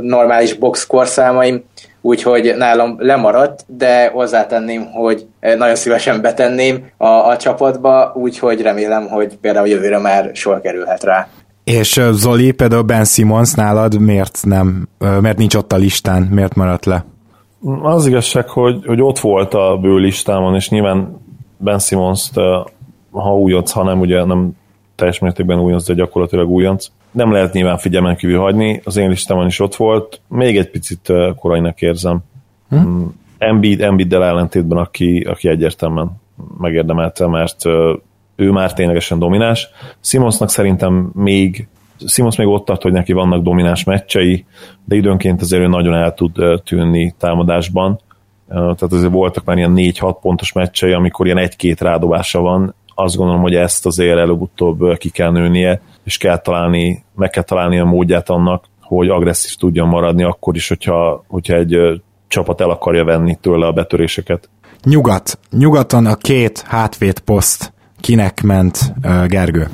[0.00, 1.64] normális box korszámaim,
[2.00, 9.36] úgyhogy nálam lemaradt, de hozzátenném, hogy nagyon szívesen betenném a, a csapatba, úgyhogy remélem, hogy
[9.36, 11.28] például jövőre már sor kerülhet rá.
[11.64, 14.88] És Zoli, például Ben Simmons nálad miért nem,
[15.20, 17.04] miért nincs ott a listán, miért maradt le?
[17.82, 21.20] Az igazság, hogy, hogy ott volt a bő listámon, és nyilván
[21.58, 22.30] Ben simmons
[23.10, 24.50] ha újonc, ha nem, ugye nem
[24.94, 26.86] teljes mértékben újonc, de gyakorlatilag újonc.
[27.16, 31.12] Nem lehet nyilván figyelmen kívül hagyni, az én listámon is ott volt, még egy picit
[31.36, 32.18] korainak érzem.
[32.68, 32.76] Hm?
[32.76, 33.04] Mm,
[33.38, 36.10] Embiid, Embiiddel ellentétben, aki, aki egyértelműen
[36.58, 37.64] megérdemelte, mert
[38.36, 39.68] ő már ténylegesen domináns.
[40.00, 41.68] Simonsnak szerintem még
[42.06, 44.44] Simons még ott tart, hogy neki vannak domináns meccsei,
[44.84, 48.00] de időnként azért ő nagyon el tud tűnni támadásban.
[48.48, 53.42] Tehát azért voltak már ilyen 4-6 pontos meccsei, amikor ilyen egy-két rádobása van, azt gondolom,
[53.42, 58.28] hogy ezt azért előbb-utóbb ki kell nőnie, és kell találni, meg kell találni a módját
[58.28, 63.66] annak, hogy agresszív tudjon maradni akkor is, hogyha, hogyha egy csapat el akarja venni tőle
[63.66, 64.48] a betöréseket.
[64.84, 65.38] Nyugat.
[65.50, 67.72] Nyugaton a két hátvét poszt.
[68.00, 69.68] Kinek ment uh, Gergő?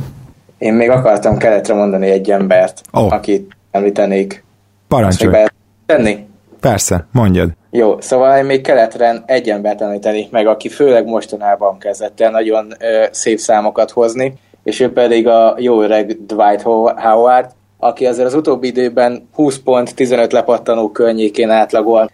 [0.59, 3.13] Én még akartam keletre mondani egy embert, oh.
[3.13, 4.45] akit említenék.
[4.89, 5.45] Parancsolj.
[5.87, 6.27] tenni?
[6.61, 7.53] Persze, mondjad.
[7.75, 12.73] Jó, szóval én még keletre egy embert említenék meg, aki főleg mostanában kezdett el nagyon
[12.81, 16.63] ö, szép számokat hozni, és ő pedig a jó öreg Dwight
[16.97, 22.11] Howard, aki azért az utóbbi időben 20 pont, 15 lepattanó környékén átlagol.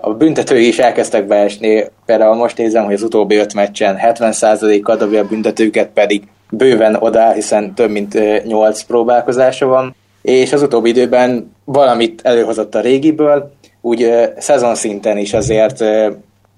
[0.00, 5.20] A büntetői is elkezdtek beesni, például most nézem, hogy az utóbbi 5 meccsen 70%-kal dobja
[5.20, 11.54] a büntetőket, pedig bőven oda, hiszen több mint 8 próbálkozása van, és az utóbbi időben
[11.64, 15.84] valamit előhozott a régiből, úgy szezon szinten is azért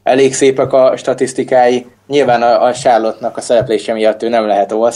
[0.02, 1.86] elég szépek a statisztikái.
[2.06, 4.92] Nyilván a, a Charlotte-nak a szereplése miatt ő nem lehet all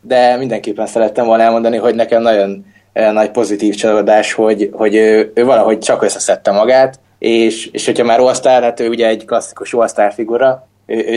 [0.00, 5.44] de mindenképpen szerettem volna elmondani, hogy nekem nagyon nagy pozitív csalódás, hogy, hogy ő, ő
[5.44, 10.10] valahogy csak összeszedte magát, és, és hogyha már all hát ő ugye egy klasszikus all
[10.10, 10.67] figura,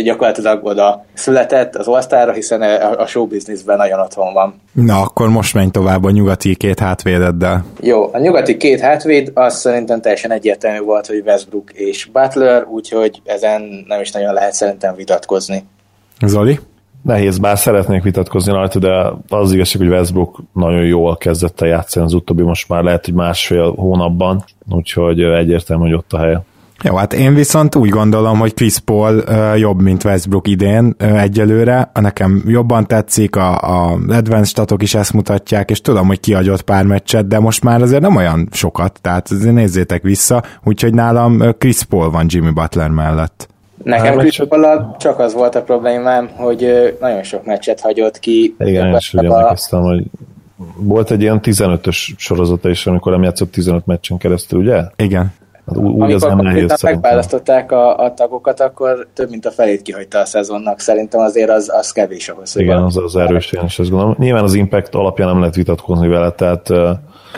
[0.03, 4.61] gyakorlatilag oda született az osztára, hiszen a, a show businessben nagyon otthon van.
[4.71, 7.65] Na, akkor most menj tovább a nyugati két hátvédeddel.
[7.79, 13.21] Jó, a nyugati két hátvéd, az szerintem teljesen egyértelmű volt, hogy Westbrook és Butler, úgyhogy
[13.25, 15.63] ezen nem is nagyon lehet szerintem vitatkozni.
[16.25, 16.59] Zoli?
[17.03, 22.05] Nehéz, bár szeretnék vitatkozni rajta, de az igazság, hogy Westbrook nagyon jól kezdett el játszani
[22.05, 26.41] az utóbbi most már lehet, hogy másfél hónapban, úgyhogy egyértelmű, hogy ott a helye.
[26.83, 31.21] Jó, hát én viszont úgy gondolom, hogy Chris Paul uh, jobb, mint Westbrook idén uh,
[31.21, 31.91] egyelőre.
[31.93, 36.85] Nekem jobban tetszik, a, a advanced statok is ezt mutatják, és tudom, hogy kiagyott pár
[36.85, 41.83] meccset, de most már azért nem olyan sokat, tehát azért nézzétek vissza, úgyhogy nálam Chris
[41.83, 43.49] Paul van Jimmy Butler mellett.
[43.83, 48.55] Nekem Chris paul csak az volt a problémám, hogy nagyon sok meccset hagyott ki.
[48.59, 50.03] Igen, és úgy emlékeztem, hogy
[50.75, 54.81] volt egy ilyen 15-ös sorozata is, amikor nem játszott 15 meccsen keresztül, ugye?
[54.95, 55.33] Igen.
[55.67, 59.81] Hát úgy Amikor az nem nehéz megválasztották a, a tagokat, akkor több mint a felét
[59.81, 60.79] kihagyta a szezonnak.
[60.79, 62.55] Szerintem azért az, az kevés ahhoz.
[62.55, 64.15] Igen, az, az erős, én is azt gondolom.
[64.17, 66.69] Nyilván az impact alapján nem lehet vitatkozni vele, tehát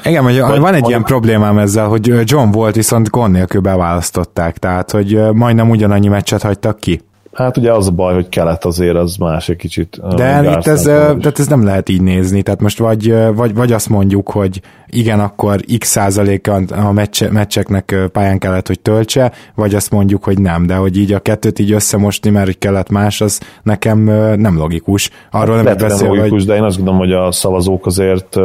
[0.04, 4.58] igen, hogy van, van egy ilyen problémám ezzel, hogy John volt, viszont gond nélkül beválasztották,
[4.58, 7.02] tehát hogy majdnem ugyanannyi meccset hagytak ki.
[7.34, 10.16] Hát ugye az a baj, hogy kelet azért az más egy kicsit.
[10.16, 13.90] De itt ez, tehát ez nem lehet így nézni, tehát most vagy, vagy, vagy azt
[13.90, 19.92] mondjuk, hogy igen, akkor x százaléka a meccse, meccseknek pályán kellett, hogy töltse, vagy azt
[19.92, 23.42] mondjuk, hogy nem, de hogy így a kettőt így összemosni, mert hogy kellett más, az
[23.64, 24.00] nekem
[24.40, 25.10] nem logikus.
[25.32, 26.46] Arról nem beszél, logikus, hogy...
[26.46, 28.38] de én azt gondolom, hogy a szavazók azért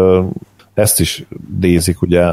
[0.75, 1.25] ezt is
[1.59, 2.33] dézik, ugye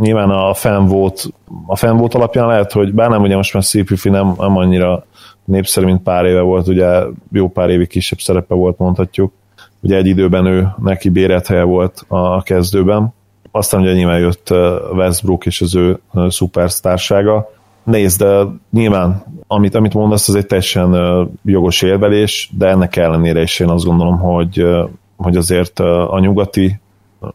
[0.00, 1.22] nyilván a fanvote,
[1.66, 5.04] a fanvote alapján lehet, hogy bár nem ugye most már CPF nem, nem annyira
[5.46, 9.32] népszerű, mint pár éve volt, ugye jó pár évi kisebb szerepe volt, mondhatjuk.
[9.80, 13.14] Ugye egy időben ő neki bérelt helye volt a kezdőben.
[13.50, 14.50] Aztán ugye nyilván jött
[14.92, 17.50] Westbrook és az ő szupersztársága.
[17.82, 23.60] Nézd, de nyilván, amit, amit mondasz, az egy teljesen jogos érvelés, de ennek ellenére is
[23.60, 24.64] én azt gondolom, hogy,
[25.16, 26.80] hogy azért a nyugati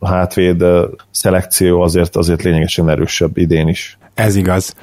[0.01, 0.63] hátvéd
[1.11, 3.97] szelekció azért, azért lényegesen erősebb idén is.
[4.13, 4.75] Ez igaz.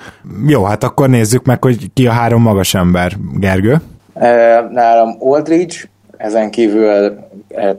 [0.46, 3.12] Jó, hát akkor nézzük meg, hogy ki a három magas ember.
[3.34, 3.80] Gergő?
[4.70, 5.76] Nálam Aldridge,
[6.16, 7.18] ezen kívül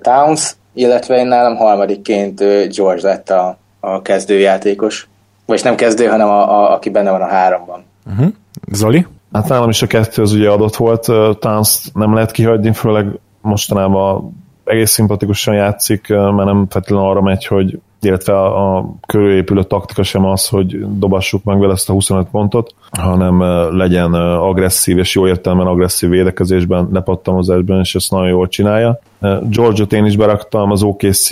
[0.02, 2.40] Towns, illetve én nálam harmadikként
[2.76, 5.08] George lett a, a kezdőjátékos.
[5.46, 7.84] Vagy nem kezdő, hanem a, a, aki benne van a háromban.
[8.12, 8.28] Uh-huh.
[8.72, 9.08] Zoli?
[9.34, 11.06] Hát nálam is a kettő az ugye adott volt,
[11.40, 13.06] Towns nem lehet kihagyni, főleg
[13.42, 14.39] mostanában
[14.70, 20.48] egész szimpatikusan játszik, mert nem feltétlenül arra megy, hogy illetve a, körülépülő taktika sem az,
[20.48, 23.42] hogy dobassuk meg vele ezt a 25 pontot, hanem
[23.78, 29.00] legyen agresszív és jó értelemben agresszív védekezésben, lepattanozásban, és ezt nagyon jól csinálja.
[29.50, 31.30] George-ot én is beraktam, az OKC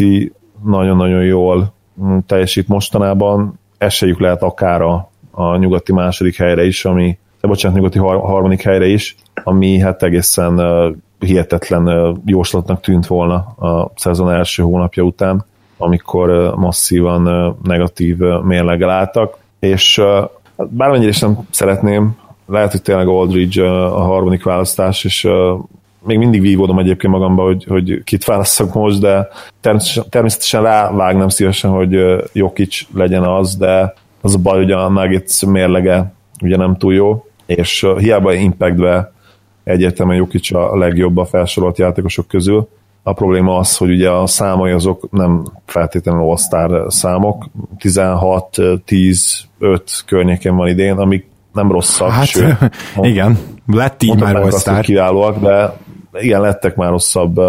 [0.65, 1.73] nagyon-nagyon jól
[2.03, 7.77] mm, teljesít mostanában, esélyük lehet akár a, a nyugati második helyre is, ami, de bocsánat,
[7.77, 10.59] nyugati har- harmadik helyre is, ami hát egészen
[11.19, 15.45] hihetetlen jóslatnak tűnt volna a szezon első hónapja után,
[15.77, 19.99] amikor masszívan negatív mérleggel álltak, és
[20.57, 22.15] hát bármennyire is nem szeretném,
[22.47, 25.27] lehet, hogy tényleg Aldridge a harmadik választás, és
[26.03, 29.27] még mindig vívódom egyébként magamba, hogy, hogy kit válasszak most, de
[29.61, 31.97] természetesen, természetesen rávágnám szívesen, hogy
[32.33, 37.25] Jokic legyen az, de az a baj, hogy a Nuggets mérlege ugye nem túl jó,
[37.45, 39.11] és hiába impactbe
[39.67, 42.67] egyértelműen Jokic a legjobb a felsorolt játékosok közül.
[43.03, 47.45] A probléma az, hogy ugye a számai azok nem feltétlenül all számok,
[47.77, 52.55] 16, 10, 5 környékén van idén, amik nem rosszak, hát, sőt,
[53.01, 55.73] igen, lett így már all kiválóak, de
[56.13, 57.39] igen, lettek már rosszabb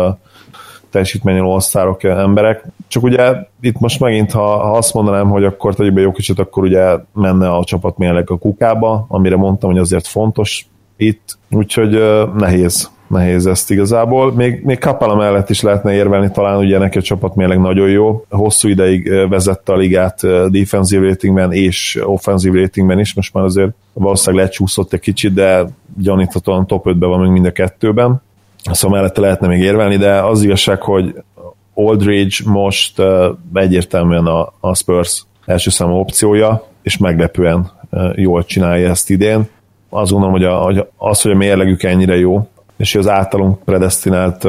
[0.91, 2.65] teljesítményen all emberek.
[2.89, 6.63] Csak ugye itt most megint, ha, ha azt mondanám, hogy akkor tegyük be Jokicot, akkor
[6.63, 10.67] ugye menne a csapat mérleg a kukába, amire mondtam, hogy azért fontos
[10.99, 12.03] itt, úgyhogy
[12.37, 14.33] nehéz, nehéz ezt igazából.
[14.33, 18.25] Még, még Kapala mellett is lehetne érvelni, talán ugye neki a csapat mérleg nagyon jó.
[18.31, 24.45] Hosszú ideig vezette a ligát defensive ratingben és offensive ratingben is, most már azért valószínűleg
[24.45, 28.23] lecsúszott egy kicsit, de gyaníthatóan top 5-ben van még mind a kettőben.
[28.73, 31.15] Szóval mellette lehetne még érvelni, de az igazság, hogy
[31.75, 33.03] Aldridge most
[33.55, 37.71] egyértelműen a, a Spurs első számú opciója, és meglepően
[38.15, 39.49] jól csinálja ezt idén
[39.91, 43.65] azt gondolom, hogy, a, hogy az, hogy a mérlegük ennyire jó, és hogy az általunk
[43.65, 44.49] predestinált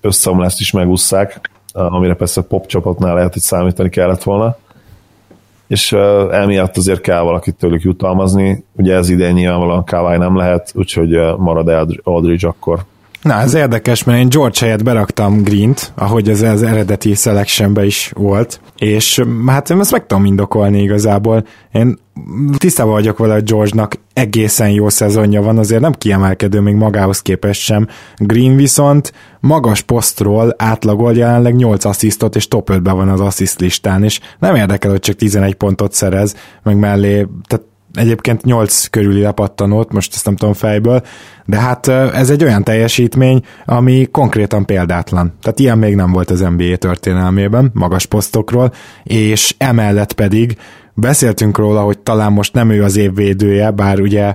[0.00, 4.56] összeomlást is megúszszák, amire persze pop csapatnál lehet, hogy számítani kellett volna,
[5.66, 5.92] és
[6.30, 11.98] emiatt azért kell valakit tőlük jutalmazni, ugye ez idén nyilvánvalóan Kawai nem lehet, úgyhogy marad
[12.02, 12.84] Aldridge akkor.
[13.22, 18.12] Na, ez érdekes, mert én George helyett beraktam Green-t, ahogy ez az eredeti selectionbe is
[18.14, 21.44] volt, és hát én ezt meg tudom indokolni igazából.
[21.72, 21.98] Én
[22.56, 27.60] tisztában vagyok vele, hogy George-nak egészen jó szezonja van, azért nem kiemelkedő még magához képest
[27.60, 27.88] sem.
[28.16, 34.04] Green viszont magas posztról átlagol jelenleg 8 asszisztot, és top 5-ben van az assziszt listán,
[34.04, 39.92] és nem érdekel, hogy csak 11 pontot szerez, meg mellé, tehát egyébként 8 körüli lepattanót,
[39.92, 41.02] most ezt nem tudom fejből,
[41.44, 45.34] de hát ez egy olyan teljesítmény, ami konkrétan példátlan.
[45.42, 48.72] Tehát ilyen még nem volt az NBA történelmében, magas posztokról,
[49.02, 50.56] és emellett pedig
[50.94, 54.34] beszéltünk róla, hogy talán most nem ő az évvédője, bár ugye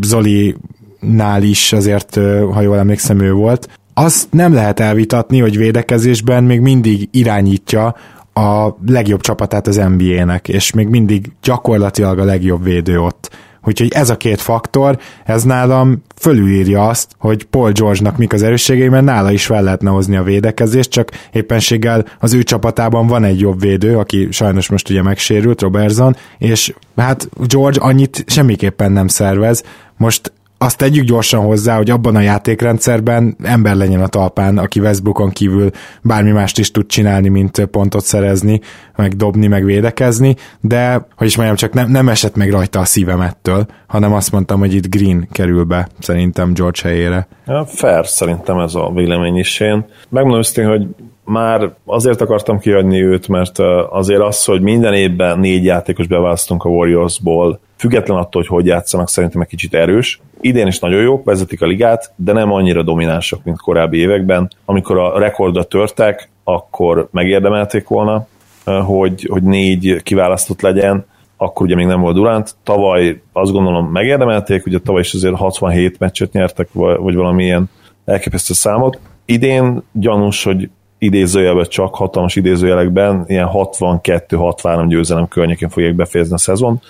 [0.00, 0.56] Zoli
[1.00, 2.14] nál is azért,
[2.52, 3.68] ha jól emlékszem, ő volt.
[3.94, 7.94] Azt nem lehet elvitatni, hogy védekezésben még mindig irányítja
[8.34, 13.30] a legjobb csapatát az NBA-nek, és még mindig gyakorlatilag a legjobb védő ott.
[13.64, 18.88] Úgyhogy ez a két faktor, ez nálam fölülírja azt, hogy Paul George-nak mik az erősségei,
[18.88, 23.40] mert nála is fel lehetne hozni a védekezést, csak éppenséggel az ő csapatában van egy
[23.40, 29.62] jobb védő, aki sajnos most ugye megsérült, Robertson, és hát George annyit semmiképpen nem szervez.
[29.96, 30.32] Most
[30.62, 35.70] azt tegyük gyorsan hozzá, hogy abban a játékrendszerben ember legyen a talpán, aki Westbrookon kívül
[36.02, 38.60] bármi mást is tud csinálni, mint pontot szerezni,
[38.96, 42.84] meg dobni, meg védekezni, de, hogy is mondjam, csak nem, nem esett meg rajta a
[42.84, 47.28] szívem ettől, hanem azt mondtam, hogy itt Green kerül be szerintem George helyére.
[47.46, 49.84] Ja, fair szerintem ez a vélemény is én.
[50.08, 50.86] Megmondom őszintén, hogy
[51.24, 53.58] már azért akartam kiadni őt, mert
[53.90, 59.08] azért az, hogy minden évben négy játékos beválasztunk a Warriorsból, független attól, hogy hogy játszanak,
[59.08, 60.20] szerintem egy kicsit erős.
[60.40, 64.50] Idén is nagyon jók, vezetik a ligát, de nem annyira dominánsak, mint korábbi években.
[64.64, 68.26] Amikor a rekordra törtek, akkor megérdemelték volna,
[68.64, 71.06] hogy, hogy négy kiválasztott legyen,
[71.36, 72.54] akkor ugye még nem volt Durant.
[72.62, 77.70] Tavaly azt gondolom megérdemelték, ugye tavaly is azért 67 meccset nyertek, vagy valamilyen
[78.04, 78.98] elképesztő számot.
[79.24, 86.80] Idén gyanús, hogy idézőjelben csak hatalmas idézőjelekben ilyen 62-63 győzelem környékén fogják befejezni a szezon,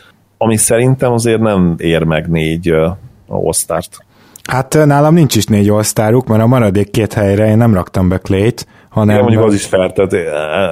[0.43, 2.91] ami szerintem azért nem ér meg négy uh,
[3.27, 4.05] osztárt.
[4.49, 8.19] Hát nálam nincs is négy osztáruk, mert a maradék két helyre én nem raktam be
[8.19, 9.15] Clay-t, hanem...
[9.15, 10.13] Igen, mondjuk az is fel, tehát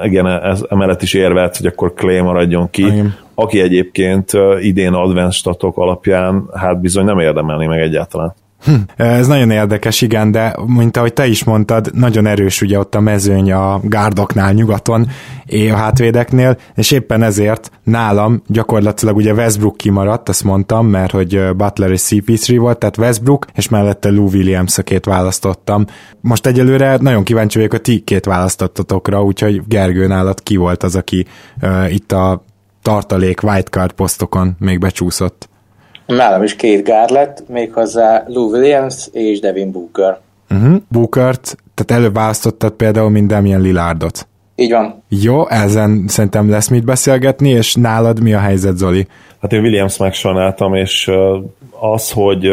[0.04, 3.14] igen, ez, emellett is érvelt, hogy akkor Clay maradjon ki, igen.
[3.34, 8.34] aki egyébként idén advanced statok alapján hát bizony nem érdemelni meg egyáltalán.
[8.64, 12.94] Hm, ez nagyon érdekes, igen, de mint ahogy te is mondtad, nagyon erős ugye ott
[12.94, 15.08] a mezőny a gárdoknál nyugaton,
[15.50, 21.90] a hátvédeknél, és éppen ezért nálam gyakorlatilag ugye Westbrook kimaradt, azt mondtam, mert hogy Butler
[21.90, 25.84] és CP3 volt, tehát Westbrook, és mellette Lou williams két választottam.
[26.20, 30.96] Most egyelőre nagyon kíváncsi vagyok, a ti két választottatokra, úgyhogy Gergő nálad ki volt az,
[30.96, 31.26] aki
[31.62, 32.44] uh, itt a
[32.82, 35.47] tartalék wildcard posztokon még becsúszott.
[36.16, 40.18] Nálam is két gár lett, méghozzá Lou Williams és Devin Booker.
[40.50, 40.76] Uh-huh.
[40.88, 44.28] Bookert, tehát előbb választottad például, mint Damian Lillardot.
[44.56, 45.02] Így van.
[45.08, 49.06] Jó, ezen szerintem lesz mit beszélgetni, és nálad mi a helyzet, Zoli?
[49.40, 51.10] Hát én Williams megsajnáltam, és
[51.80, 52.48] az, hogy,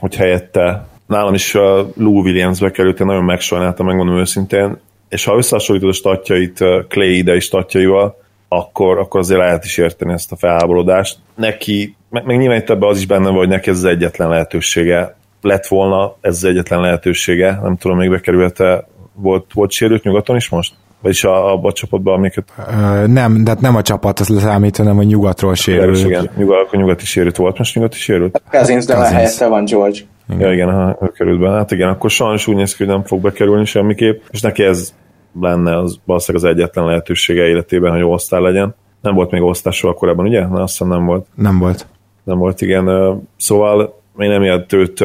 [0.00, 1.54] hogy helyette nálam is
[1.94, 4.78] Lou Williams került, én nagyon megsajnáltam, megmondom őszintén,
[5.08, 8.21] és ha összehasonlítod a statjait Clay ide is statjaival,
[8.56, 11.18] akkor, akkor azért lehet is érteni ezt a felháborodást.
[11.34, 14.28] Neki, meg, meg nyilván itt ebben az is benne van, hogy neki ez az egyetlen
[14.28, 20.36] lehetősége lett volna, ez az egyetlen lehetősége, nem tudom, még bekerülte, volt, volt sérült nyugaton
[20.36, 20.74] is most?
[21.00, 22.52] Vagyis a, abba a csapatban, amiket...
[22.70, 25.98] Ö, nem, de hát nem a csapat az számít, hanem a nyugatról sérült.
[25.98, 28.42] Igen, nyugat, akkor nyugati sérült volt, most nyugati sérült?
[28.50, 29.98] Cousins, de már helyette van George.
[30.28, 30.40] Igen.
[30.40, 31.50] Ja, igen, ha ő került be.
[31.50, 34.94] Hát igen, akkor sajnos úgy néz ki, hogy nem fog bekerülni semmiképp, és neki ez
[35.40, 38.74] lenne az valószínűleg az egyetlen lehetősége életében, hogy osztál legyen.
[39.00, 40.46] Nem volt még osztás soha korábban, ugye?
[40.46, 41.26] Na, azt hiszem nem volt.
[41.34, 41.86] Nem volt.
[42.22, 43.16] Nem volt, igen.
[43.36, 45.04] Szóval én emiatt őt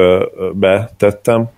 [0.53, 1.49] betettem.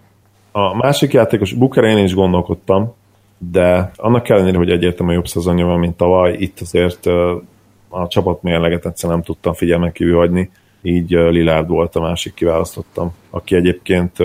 [0.52, 2.94] A másik játékos, Booker én is gondolkodtam,
[3.38, 7.06] de annak ellenére, hogy egyértelműen jobb szezonja van, mint tavaly, itt azért
[7.90, 10.50] a csapat mérleget egyszer nem tudtam figyelmen kívül hagyni,
[10.82, 14.18] így Lilárd volt a másik kiválasztottam, aki egyébként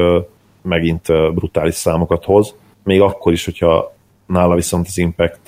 [0.63, 3.94] megint brutális számokat hoz, még akkor is, hogyha
[4.27, 5.41] nála viszont az impact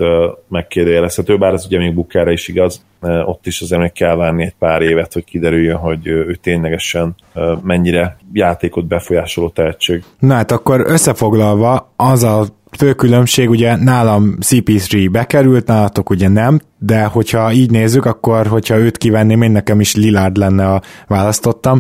[0.49, 2.85] megkérdőjelezhető, bár ez ugye még Bookerre is igaz,
[3.25, 7.15] ott is azért meg kell várni egy pár évet, hogy kiderüljön, hogy ő ténylegesen
[7.63, 10.05] mennyire játékot befolyásoló tehetség.
[10.19, 12.45] Na hát akkor összefoglalva az a
[12.79, 18.77] fő különbség, ugye nálam CP3 bekerült, nálatok ugye nem, de hogyha így nézzük, akkor hogyha
[18.77, 21.79] őt kivenném, én nekem is Lillard lenne a választottam,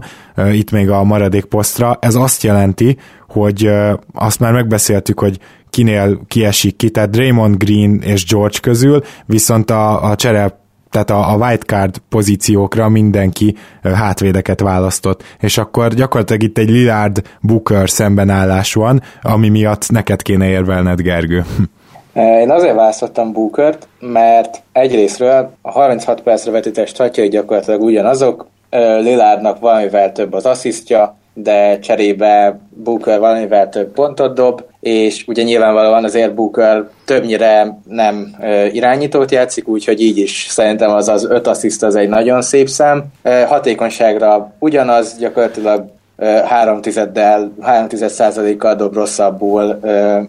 [0.53, 1.99] itt még a maradék posztra.
[2.01, 2.97] Ez azt jelenti,
[3.28, 3.70] hogy
[4.12, 5.38] azt már megbeszéltük, hogy
[5.76, 11.32] kinél kiesik ki, tehát Draymond Green és George közül, viszont a, a csere tehát a,
[11.32, 19.02] a wildcard pozíciókra mindenki hátvédeket választott, és akkor gyakorlatilag itt egy Lillard Booker szembenállás van,
[19.22, 21.44] ami miatt neked kéne érvelned, Gergő.
[22.42, 28.46] Én azért választottam Bookert, mert egyrésztről a 36 percre vetített statjai gyakorlatilag ugyanazok,
[29.00, 36.05] Lillardnak valamivel több az asszisztja, de cserébe Booker valamivel több pontot dob, és ugye nyilvánvalóan
[36.05, 38.37] azért Booker többnyire nem
[38.72, 43.05] irányítót játszik, úgyhogy így is szerintem az az öt assziszt az egy nagyon szép szám.
[43.47, 45.84] Hatékonyságra ugyanaz, gyakorlatilag
[46.45, 49.78] 3 tizeddel, 3 tized százalékkal dob rosszabbul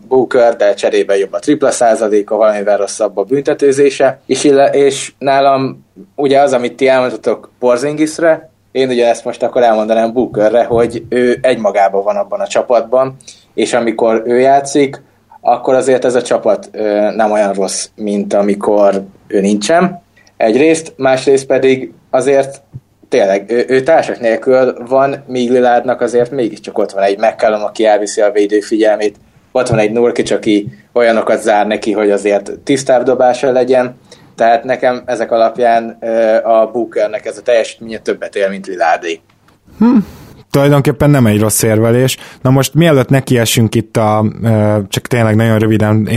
[0.07, 5.85] Booker, de cserébe jobb a tripla százaléka, valamivel rosszabb a büntetőzése, és, és nálam
[6.15, 11.37] ugye az, amit ti elmondhatok Porzingisre, én ugye ezt most akkor elmondanám Bookerre, hogy ő
[11.41, 13.15] egymagában van abban a csapatban,
[13.53, 15.01] és amikor ő játszik,
[15.41, 16.69] akkor azért ez a csapat
[17.15, 20.01] nem olyan rossz, mint amikor ő nincsen.
[20.37, 22.61] Egyrészt, másrészt pedig azért
[23.09, 27.85] tényleg, ő, ő társak nélkül van, míg Lilárdnak azért mégiscsak ott van egy McCallum, aki
[27.85, 29.15] elviszi a védő figyelmét,
[29.51, 33.99] ott van egy Nurkic, aki olyanokat zár neki, hogy azért tisztább dobása legyen,
[34.37, 35.89] tehát nekem ezek alapján
[36.43, 39.19] a Bookernek ez a teljesítménye többet él, mint Lilárdé.
[39.77, 39.97] Hm,
[40.51, 42.17] tulajdonképpen nem egy rossz érvelés.
[42.41, 44.25] Na most mielőtt nekiesünk itt a,
[44.87, 46.07] csak tényleg nagyon röviden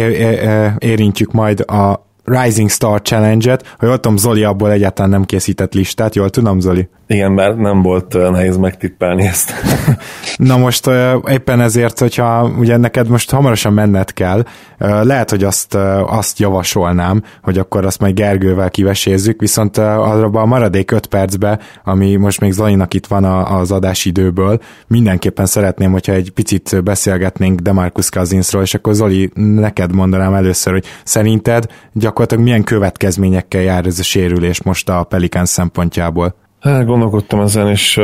[0.79, 6.15] érintjük majd a Rising Star Challenge-et, hogy ott tudom, Zoli abból egyáltalán nem készített listát,
[6.15, 6.89] jól tudom, Zoli?
[7.07, 9.53] Igen, mert nem volt nehéz megtippelni ezt.
[10.37, 10.91] Na most
[11.29, 14.45] éppen ezért, hogyha ugye neked most hamarosan menned kell,
[14.79, 15.75] lehet, hogy azt,
[16.07, 22.17] azt javasolnám, hogy akkor azt majd Gergővel kivesézzük, viszont arra a maradék 5 percbe, ami
[22.17, 28.63] most még Zolinak itt van az adásidőből, mindenképpen szeretném, hogyha egy picit beszélgetnénk Demarcus Cousinsról,
[28.63, 34.63] és akkor Zoli, neked mondanám először, hogy szerinted gyakorlatilag milyen következményekkel jár ez a sérülés
[34.63, 36.35] most a Pelikán szempontjából?
[36.61, 38.01] Hát gondolkodtam ezen, és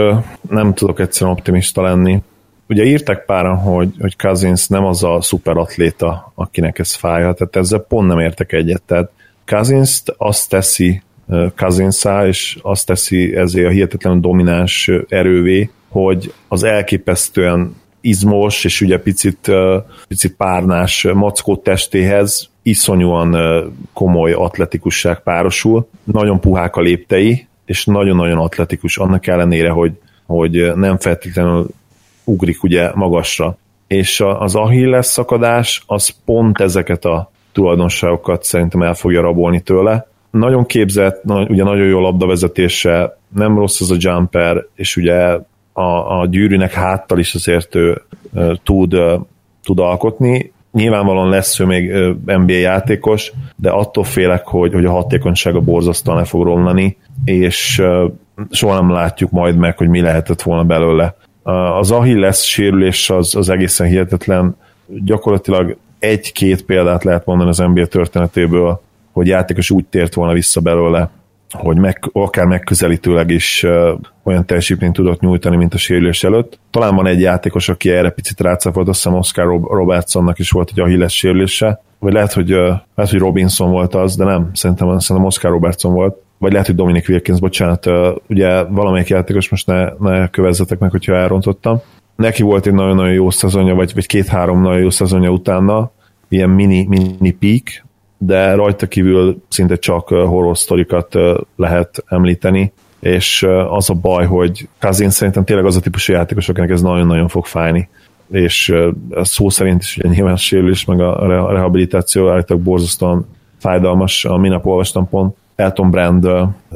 [0.51, 2.23] nem tudok egyszerűen optimista lenni.
[2.69, 7.79] Ugye írtak páran, hogy, hogy Cousins nem az a szuperatléta, akinek ez fájhat, tehát ezzel
[7.89, 8.83] pont nem értek egyet.
[8.83, 9.11] Tehát
[9.47, 11.03] cousins azt teszi
[11.57, 17.75] cousins és azt teszi ezért a hihetetlenül domináns erővé, hogy az elképesztően
[18.07, 19.51] izmos és ugye picit,
[20.09, 23.37] picit párnás mackó testéhez iszonyúan
[23.93, 25.89] komoly atletikusság párosul.
[26.05, 29.93] Nagyon puhák a léptei, és nagyon-nagyon atletikus, annak ellenére, hogy,
[30.27, 31.67] hogy nem feltétlenül
[32.25, 33.57] ugrik ugye magasra.
[33.87, 40.09] És az Achilles szakadás az pont ezeket a tulajdonságokat szerintem el fogja rabolni tőle.
[40.31, 45.39] Nagyon képzett, ugye nagyon jó labdavezetése, nem rossz az a jumper, és ugye
[45.77, 48.03] a, a gyűrűnek háttal is azért ő,
[48.63, 48.97] tud,
[49.63, 50.53] tud alkotni.
[50.73, 51.93] Nyilvánvalóan lesz ő még
[52.25, 57.83] NBA játékos, de attól félek, hogy, hogy a hatékonysága borzasztóan le fog romlani, és
[58.51, 61.17] soha nem látjuk majd meg, hogy mi lehetett volna belőle.
[61.79, 64.57] Az Achilles sérülés az, az egészen hihetetlen.
[64.87, 68.81] Gyakorlatilag egy-két példát lehet mondani az NBA történetéből,
[69.13, 71.11] hogy játékos úgy tért volna vissza belőle,
[71.51, 73.67] hogy meg, akár megközelítőleg is
[74.23, 76.59] olyan teljesítményt tudott nyújtani, mint a sérülés előtt.
[76.71, 80.81] Talán van egy játékos, aki erre picit rácáfolt, azt hiszem Oscar Robertsonnak is volt egy
[80.81, 82.59] Achilles sérülése, vagy lehet, hogy, uh,
[82.95, 86.77] lehet, hogy Robinson volt az, de nem, szerintem, szerintem Oscar Robertson volt, vagy lehet, hogy
[86.77, 91.81] Dominic Wilkins, bocsánat, uh, ugye valamelyik játékos, most ne, ne kövezzetek meg, hogyha elrontottam.
[92.17, 95.91] Neki volt egy nagyon-nagyon jó szezonja, vagy, vagy két-három nagyon jó szezonja utána,
[96.29, 97.86] ilyen mini, mini peak,
[98.19, 101.15] de rajta kívül szinte csak horror sztorikat
[101.57, 106.71] lehet említeni, és az a baj, hogy Kazin szerintem tényleg az a típusú játékos, akinek
[106.71, 107.89] ez nagyon-nagyon fog fájni
[108.31, 108.75] és
[109.11, 113.27] a szó szerint is ugye nyilván sérülés, meg a rehabilitáció állítólag borzasztóan
[113.59, 114.25] fájdalmas.
[114.25, 116.29] A minap olvastam pont Elton Brand,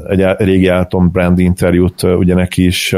[0.09, 2.95] egy régi Elton Brand interjút, ugye neki is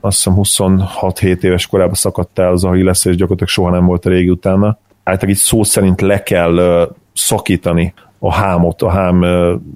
[0.00, 4.08] azt hiszem 26-7 éves korában szakadt el az Achilles, és gyakorlatilag soha nem volt a
[4.08, 4.78] régi utána.
[5.04, 9.24] Általában itt szó szerint le kell szakítani a hámot, a hám,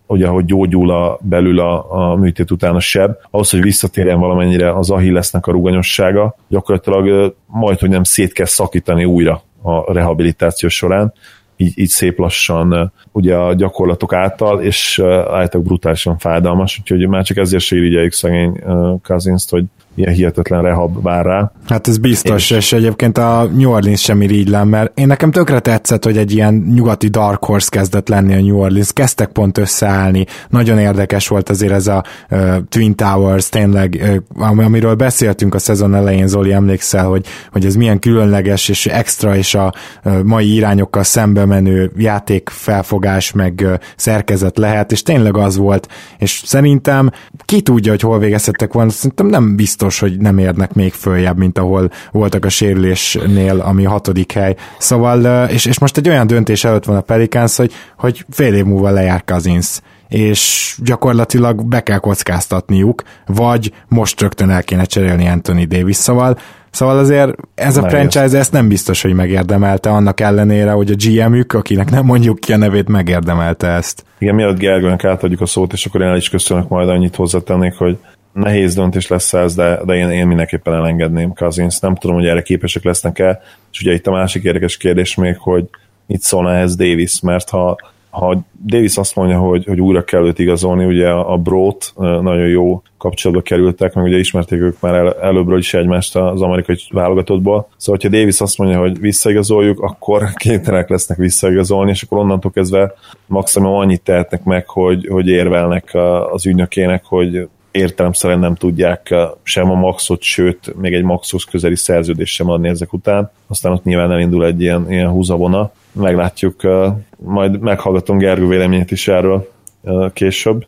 [0.07, 4.77] ugye, hogy gyógyul a, belül a, a műtét után a seb, ahhoz, hogy visszatérjen valamennyire
[4.77, 11.13] az Achillesnek a ruganyossága, gyakorlatilag majd, hogy nem szét kell szakítani újra a rehabilitáció során,
[11.57, 17.37] így, így szép lassan ugye a gyakorlatok által, és állítólag brutálisan fájdalmas, úgyhogy már csak
[17.37, 18.63] ezért se irigyeljük szegény
[19.03, 19.65] Kazinst, hogy
[19.97, 21.53] ilyen hihetetlen rehab vár rá.
[21.69, 25.61] Hát ez biztos, és, és egyébként a New Orleans sem irigylem, mert én nekem tökre
[25.61, 30.27] tetszett, hogy egy ilyen nyugati Dark Horse kezdett lenni a New Orleans, kezdtek pont összeállni,
[30.49, 35.95] nagyon érdekes volt azért ez a uh, Twin Towers, tényleg, uh, amiről beszéltünk a szezon
[35.95, 39.73] elején, Zoli, emlékszel, hogy, hogy ez milyen különleges és extra, és a
[40.05, 45.89] uh, mai irányokkal szembe menő játékfelfogás, meg uh, szerkezet lehet, és tényleg az volt,
[46.19, 47.11] és szerintem
[47.45, 51.39] ki tudja, hogy hol végezhettek volna, szerintem nem biztos biztos, hogy nem érnek még följebb,
[51.39, 54.57] mint ahol voltak a sérülésnél, ami a hatodik hely.
[54.79, 58.65] Szóval, és, és most egy olyan döntés előtt van a Pelicans, hogy, hogy fél év
[58.65, 65.69] múlva lejár Kazinsz és gyakorlatilag be kell kockáztatniuk, vagy most rögtön el kéne cserélni Anthony
[65.69, 66.39] Davis, szóval
[66.71, 67.97] Szóval azért ez a Nehéz.
[67.97, 72.53] franchise ezt nem biztos, hogy megérdemelte, annak ellenére, hogy a GM-ük, akinek nem mondjuk ki
[72.53, 74.05] a nevét, megérdemelte ezt.
[74.19, 77.75] Igen, mielőtt Gergőnek átadjuk a szót, és akkor én el is köszönök, majd annyit hozzátennék,
[77.75, 77.99] hogy
[78.37, 81.79] nehéz döntés lesz ez, de, de én, én mindenképpen elengedném Cousins.
[81.79, 85.69] Nem tudom, hogy erre képesek lesznek-e, és ugye itt a másik érdekes kérdés még, hogy
[86.07, 87.77] mit szólna ez Davis, mert ha,
[88.11, 92.83] ha Davis azt mondja, hogy, hogy újra kell őt igazolni, ugye a Brót nagyon jó
[92.99, 97.69] kapcsolatba kerültek, meg ugye ismerték ők már el, előbbről is egymást az amerikai válogatottból.
[97.77, 102.95] Szóval, hogyha Davis azt mondja, hogy visszaigazoljuk, akkor kénytelenek lesznek visszaigazolni, és akkor onnantól kezdve
[103.27, 105.91] maximum annyit tehetnek meg, hogy, hogy érvelnek
[106.33, 111.77] az ügynökének, hogy értelemszerűen nem tudják eh, sem a maxot, sőt, még egy maxos közeli
[111.77, 113.31] szerződés sem adni ezek után.
[113.47, 115.71] Aztán ott nyilván elindul egy ilyen, ilyen húzavona.
[115.93, 119.51] Meglátjuk, eh, majd meghallgatom Gergő véleményét is erről
[119.85, 120.67] eh, később.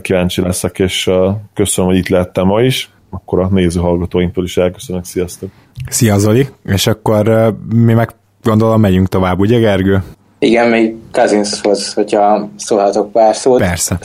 [0.00, 1.10] Kíváncsi leszek, és
[1.54, 2.90] köszönöm, hogy itt lehettem ma is.
[3.10, 5.04] akkor a néző hallgatóinktól is elköszönök.
[5.04, 5.50] Sziasztok!
[5.88, 6.48] Szia Zoli!
[6.64, 8.10] És akkor mi meg
[8.42, 10.02] gondolom megyünk tovább, ugye Gergő?
[10.38, 13.58] Igen, még Kazinshoz, hogyha szólhatok pár szót.
[13.58, 13.98] Persze.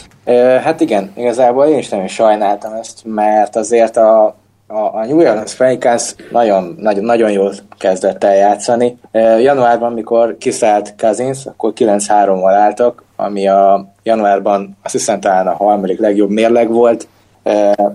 [0.63, 4.25] Hát igen, igazából én is nagyon sajnáltam ezt, mert azért a,
[4.67, 8.97] a, a New Orleans Pelicans nagyon, nagyon, nagyon jól kezdett el játszani.
[9.39, 15.99] Januárban, mikor kiszállt Kazins, akkor 9-3-val álltak, ami a januárban azt hiszem talán a harmadik
[15.99, 17.07] legjobb mérleg volt,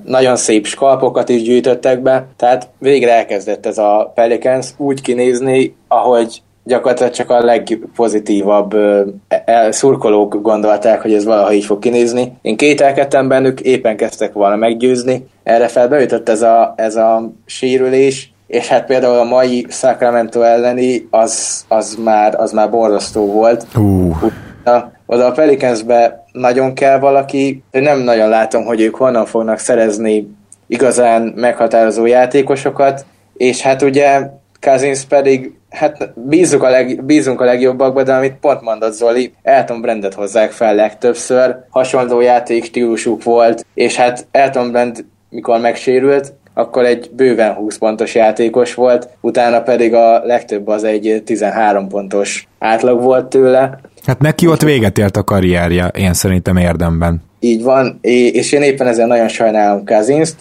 [0.05, 6.43] nagyon szép skalpokat is gyűjtöttek be, tehát végre elkezdett ez a Pelicans úgy kinézni, ahogy
[6.67, 9.01] gyakorlatilag csak a legpozitívabb uh,
[9.71, 12.33] szurkolók gondolták, hogy ez valaha így fog kinézni.
[12.43, 15.27] Én kételkedtem bennük, éppen kezdtek volna meggyőzni.
[15.43, 21.65] Erre felbeütött ez a, ez a sérülés, és hát például a mai Sacramento elleni az,
[21.69, 23.67] az, már, az már borzasztó volt.
[23.77, 24.17] Uh.
[25.07, 30.29] Oda a Pelicansbe nagyon kell valaki, de nem nagyon látom, hogy ők honnan fognak szerezni
[30.67, 33.07] igazán meghatározó játékosokat,
[33.37, 34.21] és hát ugye
[34.61, 39.81] Cousins pedig hát bízunk a, leg, bízunk a legjobbakba, de amit pont mondott Zoli, Elton
[39.81, 46.85] Brandet hozzák fel legtöbbször, hasonló játék stílusuk volt, és hát Elton Brand mikor megsérült, akkor
[46.85, 53.03] egy bőven 20 pontos játékos volt, utána pedig a legtöbb az egy 13 pontos átlag
[53.03, 53.81] volt tőle.
[54.07, 57.26] Hát neki ott véget ért a karrierje, én szerintem érdemben.
[57.41, 60.35] Így van, és én éppen ezzel nagyon sajnálom Kazinst.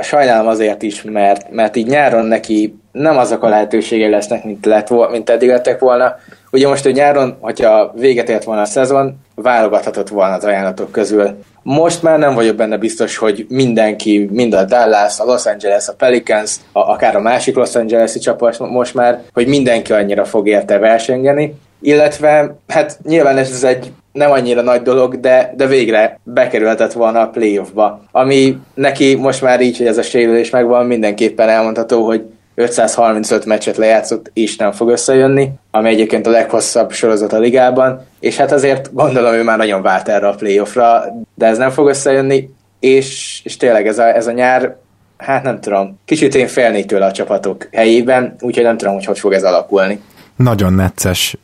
[0.00, 5.10] Sajnálom azért is, mert, mert így nyáron neki nem azok a lehetőségei lesznek, mint, lett,
[5.10, 6.16] mint eddig lettek volna.
[6.50, 11.38] Ugye most, hogy nyáron, hogyha véget ért volna a szezon, válogathatott volna az ajánlatok közül.
[11.62, 15.94] Most már nem vagyok benne biztos, hogy mindenki, mind a Dallas, a Los Angeles, a
[15.94, 20.78] Pelicans, a, akár a másik Los Angeles-i csapat most már, hogy mindenki annyira fog érte
[20.78, 21.54] versengeni.
[21.80, 27.28] Illetve, hát nyilván ez egy nem annyira nagy dolog, de, de végre bekerülhetett volna a
[27.28, 28.02] playoffba.
[28.10, 33.76] Ami neki most már így, hogy ez a sérülés megvan, mindenképpen elmondható, hogy 535 meccset
[33.76, 38.92] lejátszott, és nem fog összejönni, ami egyébként a leghosszabb sorozat a ligában, és hát azért
[38.92, 41.04] gondolom ő már nagyon várt erre a playoffra,
[41.34, 42.50] de ez nem fog összejönni,
[42.80, 44.76] és, és tényleg ez a, ez a nyár,
[45.16, 49.18] hát nem tudom, kicsit én félnék tőle a csapatok helyében, úgyhogy nem tudom, hogy hogy
[49.18, 50.00] fog ez alakulni.
[50.38, 51.36] Nagyon necces.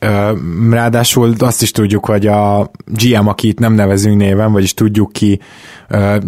[0.69, 5.39] Ráadásul azt is tudjuk, hogy a GM, akit nem nevezünk néven, vagyis tudjuk ki,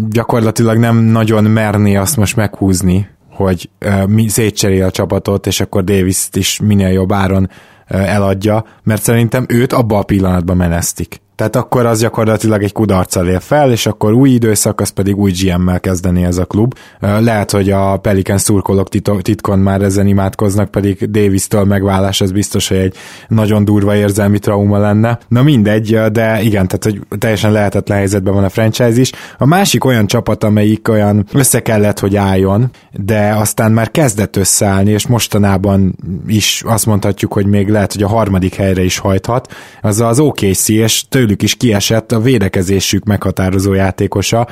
[0.10, 3.70] gyakorlatilag nem nagyon merné azt most meghúzni, hogy
[4.08, 7.50] mi szétcserél a csapatot, és akkor Davis-t is minél jobb áron
[7.88, 11.22] eladja, mert szerintem őt abba a pillanatban menesztik.
[11.38, 15.32] Tehát akkor az gyakorlatilag egy kudarccal ér fel, és akkor új időszak, az pedig új
[15.32, 16.74] GM-mel kezdeni ez a klub.
[17.00, 18.90] Lehet, hogy a Pelican szurkolók
[19.22, 22.96] titkon már ezen imádkoznak, pedig Davis-től megválás, az biztos, hogy egy
[23.28, 25.20] nagyon durva érzelmi trauma lenne.
[25.28, 29.12] Na mindegy, de igen, tehát hogy teljesen lehetetlen helyzetben van a franchise is.
[29.38, 34.92] A másik olyan csapat, amelyik olyan össze kellett, hogy álljon, de aztán már kezdett összeállni,
[34.92, 35.96] és mostanában
[36.28, 40.70] is azt mondhatjuk, hogy még lehet, hogy a harmadik helyre is hajthat, az az OKC,
[40.70, 44.48] és tőle tőlük is kiesett a védekezésük meghatározó játékosa,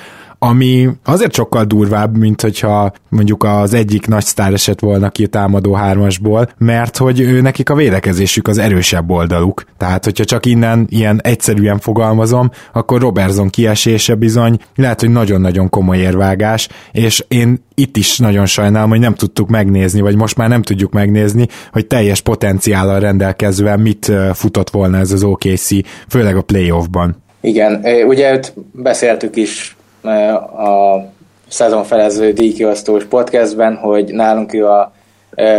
[0.46, 5.28] ami azért sokkal durvább, mint hogyha mondjuk az egyik nagy sztár esett volna ki a
[5.28, 9.64] támadó hármasból, mert hogy ő nekik a védekezésük az erősebb oldaluk.
[9.78, 15.98] Tehát, hogyha csak innen ilyen egyszerűen fogalmazom, akkor Robertson kiesése bizony lehet, hogy nagyon-nagyon komoly
[15.98, 20.62] érvágás, és én itt is nagyon sajnálom, hogy nem tudtuk megnézni, vagy most már nem
[20.62, 25.70] tudjuk megnézni, hogy teljes potenciállal rendelkezve mit futott volna ez az OKC,
[26.10, 27.24] főleg a playoffban.
[27.42, 28.40] Igen, ugye
[28.72, 29.76] beszéltük is
[30.08, 31.06] a
[31.48, 34.94] szezonfelező díjkiosztós podcastben, hogy nálunk ő a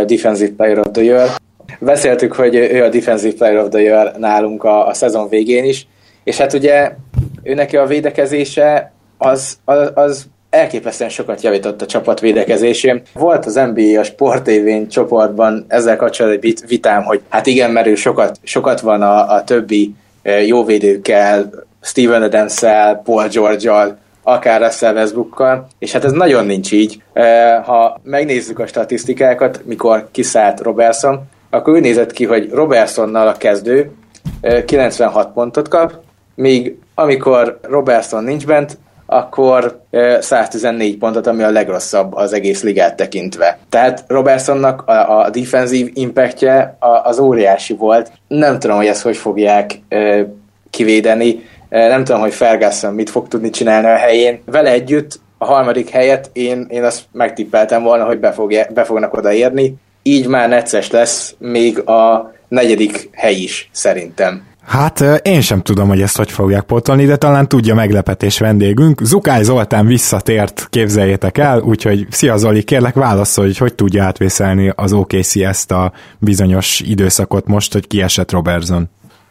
[0.05, 1.29] Defensive Player of the Year.
[1.79, 5.87] Beszéltük, hogy ő a Defensive Player of the Year nálunk a, a szezon végén is,
[6.23, 6.91] és hát ugye
[7.43, 13.01] ő neki a védekezése az, az, az elképesztően sokat javított a csapat védekezésén.
[13.13, 14.49] Volt az NBA a Sport
[14.89, 19.43] csoportban ezzel kapcsolatban egy vitám, hogy hát igen, mert ő sokat, sokat van a, a
[19.43, 19.95] többi
[20.45, 21.49] jóvédőkkel,
[21.81, 22.59] Steven adams
[23.03, 27.03] Paul George-al, akár a Westbrookkal, és hát ez nagyon nincs így.
[27.63, 31.19] Ha megnézzük a statisztikákat, mikor kiszállt Robertson,
[31.49, 33.91] akkor úgy nézett ki, hogy Robertsonnal a kezdő
[34.65, 35.93] 96 pontot kap,
[36.35, 39.81] míg amikor Robertson nincs bent, akkor
[40.19, 43.57] 114 pontot, ami a legrosszabb az egész ligát tekintve.
[43.69, 48.11] Tehát Robertsonnak a, a defensív impactje az óriási volt.
[48.27, 49.71] Nem tudom, hogy ezt hogy fogják
[50.69, 54.41] kivédeni nem tudom, hogy Ferguson mit fog tudni csinálni a helyén.
[54.45, 59.13] Vele együtt a harmadik helyet én, én azt megtippeltem volna, hogy be, fogja, be fognak
[59.13, 59.75] odaérni.
[60.03, 64.45] Így már necces lesz még a negyedik hely is, szerintem.
[64.67, 69.01] Hát én sem tudom, hogy ezt hogy fogják pótolni, de talán tudja meglepetés vendégünk.
[69.03, 74.93] Zukály Zoltán visszatért, képzeljétek el, úgyhogy szia Zoli, kérlek válaszolj, hogy hogy tudja átvészelni az
[74.93, 78.89] OKC ezt a bizonyos időszakot most, hogy kiesett Robertson.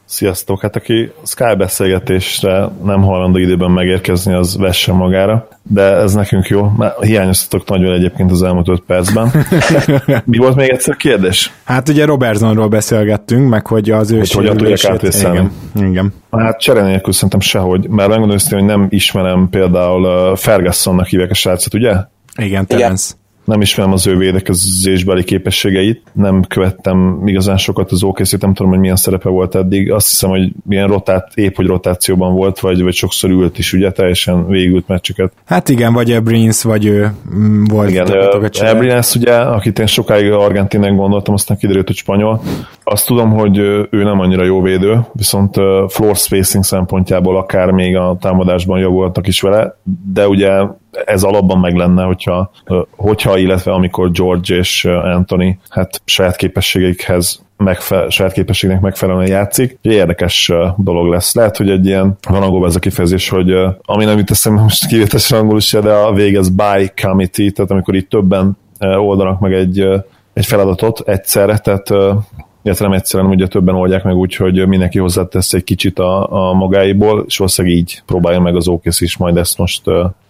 [0.08, 0.60] Sziasztok!
[0.60, 6.72] Hát aki Sky beszélgetésre nem hajlandó időben megérkezni, az vesse magára, de ez nekünk jó,
[6.76, 9.32] mert hiányoztatok nagyon egyébként az elmúlt öt percben.
[10.24, 11.52] Mi volt még egyszer kérdés?
[11.64, 15.50] Hát ugye Robertsonról beszélgettünk, meg hogy az ő hogy hogyan tudják átvészelni.
[15.74, 15.88] Igen.
[15.88, 16.12] Igen.
[16.30, 21.74] Hát csere nélkül szerintem sehogy, mert megmondom hogy nem ismerem például Fergusonnak hívják a srácot,
[21.74, 21.94] ugye?
[22.36, 23.06] Igen, Terence.
[23.14, 28.70] Igen nem ismerem az ő védekezésbeli képességeit, nem követtem igazán sokat az okc nem tudom,
[28.72, 29.92] hogy milyen szerepe volt eddig.
[29.92, 33.90] Azt hiszem, hogy milyen rotát, épp hogy rotációban volt, vagy, vagy sokszor ült is, ugye,
[33.90, 35.32] teljesen végült meccseket.
[35.44, 37.90] Hát igen, vagy Ebrins, vagy ő mm, volt.
[37.90, 38.08] Igen,
[38.60, 42.42] Ebrins ugye, akit én sokáig argentinek gondoltam, aztán kiderült, hogy spanyol.
[42.84, 43.58] Azt tudom, hogy
[43.90, 45.54] ő nem annyira jó védő, viszont
[45.88, 49.76] floor spacing szempontjából akár még a támadásban javultak is vele,
[50.12, 50.62] de ugye
[51.04, 52.50] ez alapban meg lenne, hogyha,
[52.96, 59.78] hogyha, illetve amikor George és Anthony hát saját képességeikhez megfe- saját képességnek megfelelően játszik.
[59.82, 61.34] Érdekes dolog lesz.
[61.34, 64.86] Lehet, hogy egy ilyen, van angolban ez a kifejezés, hogy ami nem jut eszembe most
[64.86, 69.80] kivétesen angolul is, de a végez by committee, tehát amikor itt többen oldanak meg egy,
[70.32, 71.90] egy feladatot egyszerre, tehát
[72.62, 76.52] illetve nem egyszerűen, ugye többen oldják meg úgy, hogy mindenki hozzátesz egy kicsit a, a
[76.52, 79.82] magáiból, és valószínűleg így próbálja meg az OKC is majd ezt most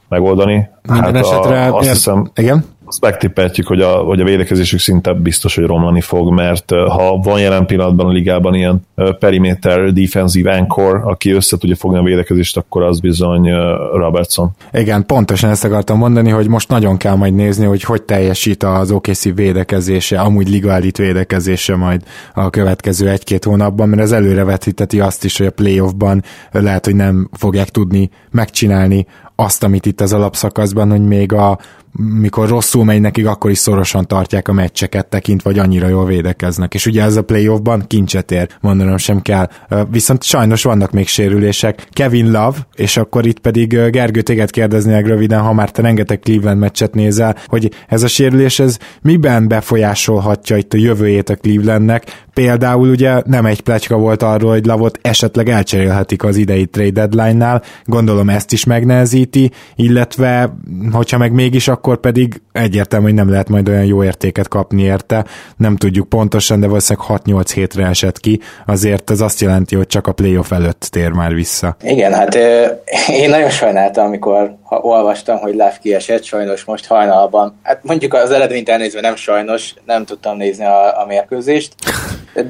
[0.08, 0.68] megoldani.
[0.82, 1.66] Minden hát esetre...
[1.66, 2.64] A, azt hiszem, igen?
[2.86, 7.40] azt megtippeltjük, hogy a, hogy a védekezésük szinte biztos, hogy romlani fog, mert ha van
[7.40, 8.86] jelen pillanatban a ligában ilyen
[9.18, 13.50] perimeter defensive anchor, aki össze tudja fogni a védekezést, akkor az bizony
[13.92, 14.50] Robertson.
[14.72, 18.90] Igen, pontosan ezt akartam mondani, hogy most nagyon kell majd nézni, hogy hogy teljesít az
[18.90, 22.02] OKC védekezése, amúgy liga elit védekezése majd
[22.34, 27.28] a következő egy-két hónapban, mert ez előrevetíteti azt is, hogy a playoffban lehet, hogy nem
[27.32, 29.06] fogják tudni megcsinálni
[29.36, 31.58] azt, amit itt az alapszakaszban, hogy még a
[31.98, 36.74] mikor rosszul megy nekik, akkor is szorosan tartják a meccseket tekint, vagy annyira jól védekeznek.
[36.74, 39.48] És ugye ez a playoffban kincset ér, mondanom sem kell.
[39.90, 41.86] Viszont sajnos vannak még sérülések.
[41.90, 46.58] Kevin Love, és akkor itt pedig Gergő téged kérdeznék röviden, ha már te rengeteg Cleveland
[46.58, 52.24] meccset nézel, hogy ez a sérülés, ez miben befolyásolhatja itt a jövőjét a Clevelandnek?
[52.34, 57.62] Például ugye nem egy pletyka volt arról, hogy Lavot esetleg elcserélhetik az idei trade deadline-nál,
[57.84, 60.56] gondolom ezt is megnehezíti, illetve
[60.92, 65.24] hogyha meg mégis, akkor pedig egyértelmű, hogy nem lehet majd olyan jó értéket kapni érte,
[65.56, 70.06] nem tudjuk pontosan, de valószínűleg 6-8 hétre esett ki, azért ez azt jelenti, hogy csak
[70.06, 71.76] a playoff előtt tér már vissza.
[71.82, 72.34] Igen, hát
[73.22, 77.58] én nagyon sajnáltam, amikor ha olvastam, hogy Láv kiesett, sajnos most hajnalban.
[77.62, 81.74] Hát mondjuk az eredményt elnézve nem sajnos, nem tudtam nézni a, a mérkőzést,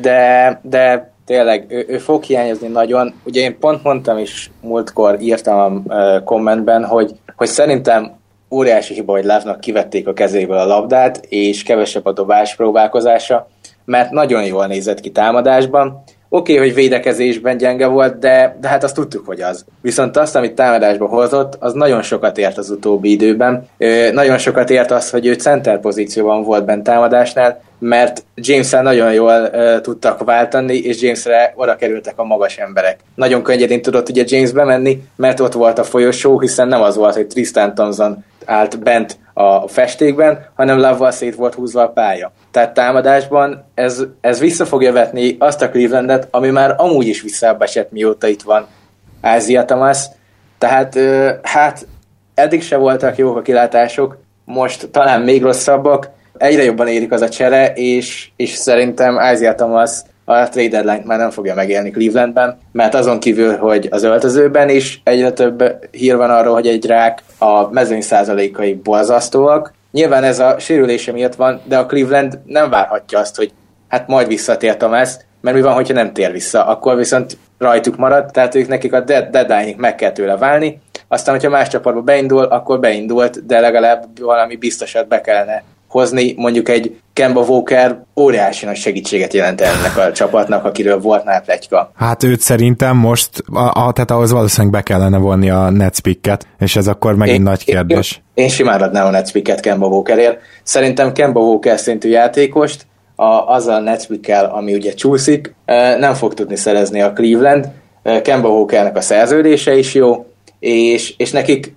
[0.01, 3.15] de, de tényleg ő, ő fog hiányozni nagyon.
[3.25, 8.13] Ugye én pont mondtam is, múltkor írtam a kommentben, hogy, hogy szerintem
[8.51, 13.49] óriási hiba, hogy Lávnak kivették a kezéből a labdát, és kevesebb a dobás próbálkozása,
[13.85, 18.85] mert nagyon jól nézett ki támadásban, Oké, okay, hogy védekezésben gyenge volt, de, de hát
[18.85, 19.65] azt tudtuk, hogy az.
[19.81, 23.67] Viszont azt, amit támadásba hozott, az nagyon sokat ért az utóbbi időben.
[23.79, 29.13] Ö, nagyon sokat ért az, hogy ő center pozícióban volt bent támadásnál, mert james nagyon
[29.13, 32.99] jól ö, tudtak váltani, és Jamesre oda kerültek a magas emberek.
[33.15, 37.15] Nagyon könnyedén tudott ugye James bemenni, mert ott volt a folyosó, hiszen nem az volt,
[37.15, 42.33] hogy Tristan Thompson állt bent a festékben, hanem lavval szét volt húzva a pálya.
[42.51, 47.93] Tehát támadásban ez, ez vissza fogja vetni azt a Clevelandet, ami már amúgy is visszaesett,
[47.93, 48.67] mióta itt van
[49.21, 50.07] Ázia Tamás.
[50.59, 50.99] Tehát
[51.43, 51.87] hát
[52.35, 57.29] eddig se voltak jók a kilátások, most talán még rosszabbak, egyre jobban érik az a
[57.29, 59.91] csere, és, és szerintem Ázia Thomas
[60.29, 65.01] a trade deadline már nem fogja megélni Clevelandben, mert azon kívül, hogy az öltözőben is
[65.05, 69.73] egyre több hír van arról, hogy egy rák a mezőny százalékai borzasztóak.
[69.93, 73.53] Nyilván ez a sérülése miatt van, de a Cleveland nem várhatja azt, hogy
[73.89, 75.11] hát majd visszatér Thomas,
[75.41, 79.01] mert mi van, hogyha nem tér vissza, akkor viszont rajtuk marad, tehát ők nekik a
[79.01, 84.05] dead, deadline meg kell tőle válni, aztán, hogyha más csapatba beindul, akkor beindult, de legalább
[84.21, 85.63] valami biztosat be kellene
[85.97, 91.45] hozni, mondjuk egy Kemba Walker óriási nagy segítséget jelent ennek a csapatnak, akiről volt már
[91.45, 91.91] plegyka.
[91.95, 96.47] Hát őt szerintem most, a, a, tehát ahhoz valószínűleg be kellene vonni a Nets picket,
[96.59, 98.23] és ez akkor megint én, nagy kérdés.
[98.35, 100.39] Én, én simán adnám a Nets picket Kemba Walkerért.
[100.63, 102.87] Szerintem Kemba Walker szintű játékost
[103.17, 105.55] a, azzal a Nets pickkel, ami ugye csúszik,
[105.99, 107.69] nem fog tudni szerezni a Cleveland.
[108.23, 110.27] Kemba Walkernek a szerződése is jó,
[110.59, 111.75] és, és nekik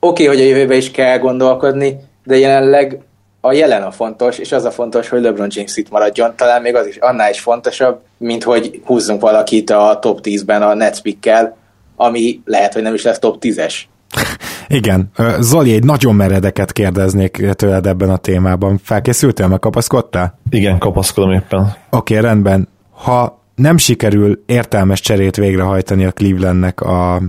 [0.00, 2.98] oké, okay, hogy a jövőbe is kell gondolkodni, de jelenleg
[3.40, 6.36] a jelen a fontos, és az a fontos, hogy LeBron James itt maradjon.
[6.36, 10.74] Talán még az is annál is fontosabb, mint hogy húzzunk valakit a top 10-ben a
[10.74, 11.56] Nets pickkel,
[11.96, 13.74] ami lehet, hogy nem is lesz top 10-es.
[14.68, 15.10] Igen.
[15.38, 18.80] Zoli, egy nagyon meredeket kérdeznék tőled ebben a témában.
[18.82, 20.38] Felkészültél, meg kapaszkodtál?
[20.50, 21.60] Igen, kapaszkodom éppen.
[21.90, 22.68] Oké, okay, rendben.
[22.90, 27.22] Ha nem sikerül értelmes cserét végrehajtani a Clevelandnek a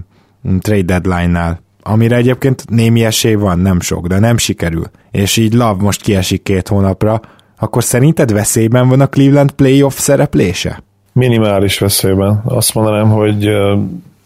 [0.60, 5.84] trade deadline-nál, amire egyébként némi esély van, nem sok, de nem sikerül, és így Love
[5.84, 7.22] most kiesik két hónapra,
[7.60, 10.84] akkor szerinted veszélyben van a Cleveland playoff szereplése?
[11.14, 12.42] Minimális veszélyben.
[12.46, 13.50] Azt mondanám, hogy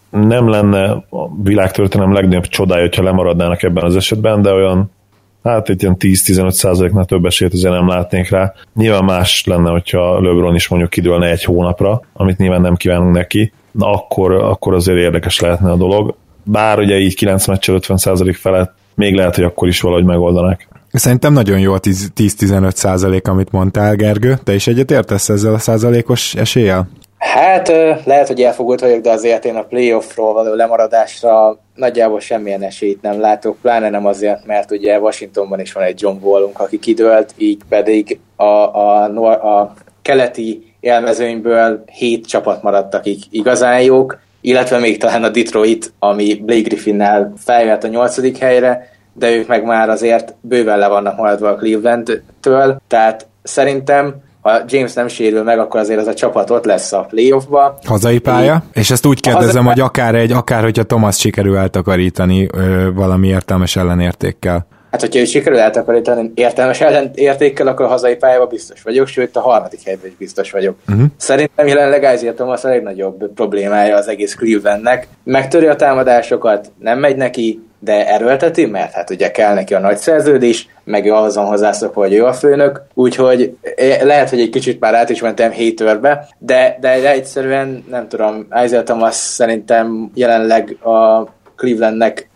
[0.09, 4.91] nem lenne a világtörténelem legnagyobb csodája, hogyha lemaradnának ebben az esetben, de olyan
[5.43, 8.53] hát egy ilyen 10-15 százaléknál több esélyt azért nem látnék rá.
[8.73, 13.53] Nyilván más lenne, hogyha LeBron is mondjuk kidőlne egy hónapra, amit nyilván nem kívánunk neki,
[13.71, 16.15] na akkor, akkor azért érdekes lehetne a dolog.
[16.43, 20.67] Bár ugye így 9 meccsel 50 százalék felett még lehet, hogy akkor is valahogy megoldanák.
[20.91, 24.39] Szerintem nagyon jó a 10-15 százalék, amit mondtál, Gergő.
[24.43, 26.89] Te is egyet értesz ezzel a százalékos eséllyel?
[27.17, 27.67] Hát
[28.05, 33.19] lehet, hogy elfogult vagyok, de azért én a playoffról való lemaradásra nagyjából semmilyen esélyt nem
[33.19, 37.61] látok, pláne nem azért, mert ugye Washingtonban is van egy John Wallunk, aki kidőlt, így
[37.69, 44.97] pedig a, a, a, a keleti élmezőnyből hét csapat maradt, akik igazán jók, illetve még
[44.97, 50.35] talán a Detroit, ami Blake Griffinnel feljött a nyolcadik helyre, de ők meg már azért
[50.41, 55.99] bőven le vannak maradva a Cleveland-től, tehát szerintem ha James nem sérül meg, akkor azért
[55.99, 57.77] az a csapat ott lesz a playoffba.
[57.85, 58.63] Hazai pálya?
[58.73, 63.27] É, és ezt úgy kérdezem, hogy akár egy, akár hogyha Thomas sikerül eltakarítani ö, valami
[63.27, 64.67] értelmes ellenértékkel.
[64.91, 69.41] Hát, hogyha ő sikerül eltakarítani értelmes ellenértékkel, akkor a hazai pályában biztos vagyok, sőt a
[69.41, 70.75] harmadik helyben is biztos vagyok.
[70.89, 71.05] Uh-huh.
[71.17, 75.07] Szerintem jelenleg Isaiah Thomas a legnagyobb problémája az egész Clevelandnek.
[75.23, 79.97] Megtöri a támadásokat, nem megy neki, de erőlteti, mert hát ugye kell neki a nagy
[79.97, 84.79] szerződés, meg ő azon hozzászokva, hogy ő a főnök, úgyhogy eh, lehet, hogy egy kicsit
[84.79, 91.23] már át is mentem haterbe, de, de egyszerűen nem tudom, Isaiah Thomas szerintem jelenleg a
[91.55, 92.29] Clevelandnek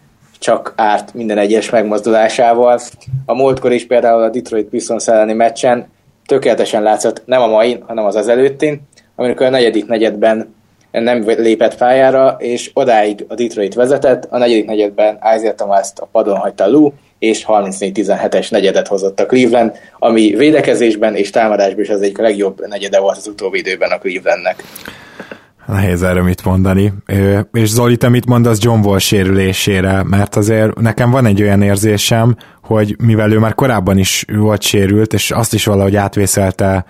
[0.45, 2.79] csak árt minden egyes megmozdulásával.
[3.25, 5.87] A múltkor is például a Detroit Pistons elleni meccsen
[6.25, 8.81] tökéletesen látszott, nem a mai, hanem az az előttin,
[9.15, 10.55] amikor a negyedik negyedben
[10.91, 16.37] nem lépett pályára, és odáig a Detroit vezetett, a negyedik negyedben Isaiah thomas a padon
[16.37, 22.17] hagyta Lou, és 34-17-es negyedet hozott a Cleveland, ami védekezésben és támadásban is az egyik
[22.17, 24.63] legjobb negyede volt az utóbbi időben a Clevelandnek.
[25.67, 26.93] Nehéz erre mit mondani.
[27.51, 30.03] És Zoli, te mit mondasz John Wall sérülésére?
[30.03, 35.13] Mert azért nekem van egy olyan érzésem, hogy mivel ő már korábban is volt sérült,
[35.13, 36.85] és azt is valahogy átvészelte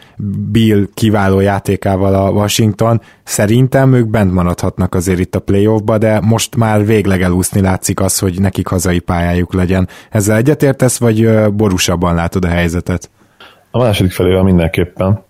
[0.52, 6.56] Bill kiváló játékával a Washington, szerintem ők bent maradhatnak azért itt a playoffba, de most
[6.56, 9.88] már végleg elúszni látszik az, hogy nekik hazai pályájuk legyen.
[10.10, 13.10] Ezzel egyetértesz, vagy borúsabban látod a helyzetet?
[13.72, 15.24] A második felével mindenképpen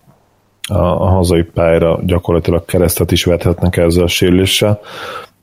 [0.67, 4.79] a, a hazai pályára gyakorlatilag keresztet is vethetnek ezzel a sérüléssel.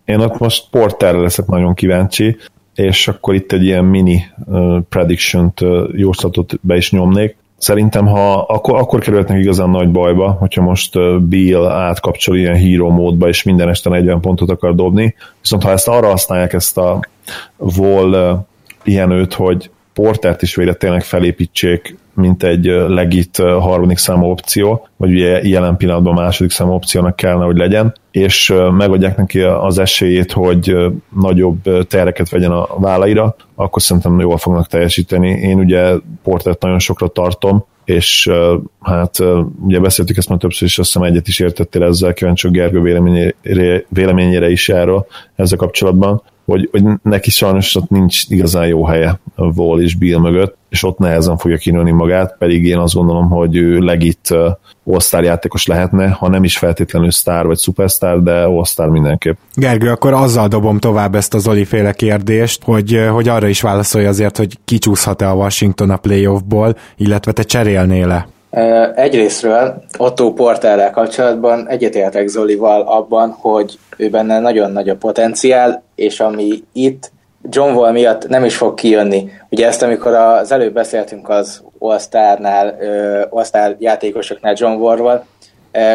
[0.04, 2.36] Én ott most Porterre leszek nagyon kíváncsi,
[2.74, 7.36] és akkor itt egy ilyen mini uh, prediction-t, uh, jóslatot be is nyomnék.
[7.56, 12.88] Szerintem, ha akkor, akkor kerülhetnek igazán nagy bajba, hogyha most uh, Bill átkapcsol ilyen hero
[12.88, 17.00] módba, és minden este 40 pontot akar dobni, viszont ha ezt arra használják ezt a
[17.56, 18.38] Wall uh,
[18.82, 25.42] pihenőt, hogy Portert is végre tényleg felépítsék mint egy legit harmadik számú opció, vagy ugye
[25.42, 30.76] jelen pillanatban második számú opciónak kellene, hogy legyen, és megadják neki az esélyét, hogy
[31.20, 35.28] nagyobb tereket vegyen a vállaira, akkor szerintem jól fognak teljesíteni.
[35.28, 38.30] Én ugye Portert nagyon sokra tartom, és
[38.80, 39.18] hát
[39.60, 43.84] ugye beszéltük ezt már többször is, azt hiszem egyet is értettél ezzel, kíváncsi Gergő véleményére,
[43.88, 49.44] véleményére is erről ezzel kapcsolatban, hogy, hogy neki sajnos ott nincs igazán jó helye a
[49.44, 53.56] Wall és Bill mögött, és ott nehezen fogja kinőni magát, pedig én azt gondolom, hogy
[53.56, 54.34] ő legit
[54.84, 58.44] all játékos lehetne, ha nem is feltétlenül sztár vagy szupersztár, de
[58.76, 59.36] all mindenképp.
[59.54, 64.06] Gergő, akkor azzal dobom tovább ezt az Oli féle kérdést, hogy, hogy arra is válaszolj
[64.06, 68.26] azért, hogy kicsúszhat-e a Washington a playoffból, illetve te cserélnél-e?
[68.94, 76.20] Egyrésztről Otto Porterrel kapcsolatban egyetértek Zolival abban, hogy ő benne nagyon nagy a potenciál, és
[76.20, 77.12] ami itt
[77.48, 79.30] John Wall miatt nem is fog kijönni.
[79.48, 82.76] Ugye ezt, amikor az előbb beszéltünk az All-Star-nál,
[83.30, 85.24] All-Star játékosoknál John Wall-val,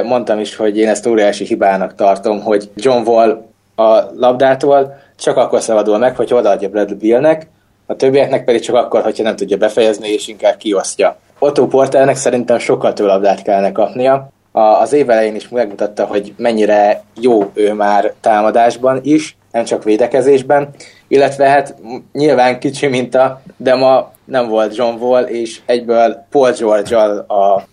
[0.04, 3.46] mondtam is, hogy én ezt óriási hibának tartom, hogy John Wall
[3.76, 7.48] a labdától csak akkor szabadul meg, hogy odaadja Bradley Billnek,
[7.86, 11.18] a többieknek pedig csak akkor, hogyha nem tudja befejezni, és inkább kiosztja.
[11.40, 14.30] Otto Porternek szerintem sokkal több labdát kellene kapnia.
[14.52, 20.70] Az év elején is megmutatta, hogy mennyire jó ő már támadásban is, nem csak védekezésben,
[21.08, 21.76] illetve hát
[22.14, 27.64] nyilván kicsi minta, de ma nem volt John Wall, és egyből Paul george a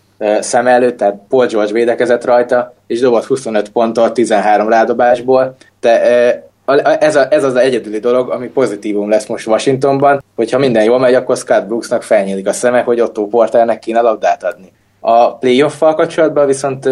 [0.40, 6.52] szem előtt, tehát Paul George védekezett rajta, és dobott 25 pontot 13 rádobásból, de
[7.00, 11.14] ez, a, ez az egyedüli dolog, ami pozitívum lesz most Washingtonban, hogyha minden jól megy,
[11.14, 14.72] akkor Scott Brooksnak felnyílik a szeme, hogy Otto Porternek kéne labdát adni.
[15.00, 16.88] A playoff-fal kapcsolatban viszont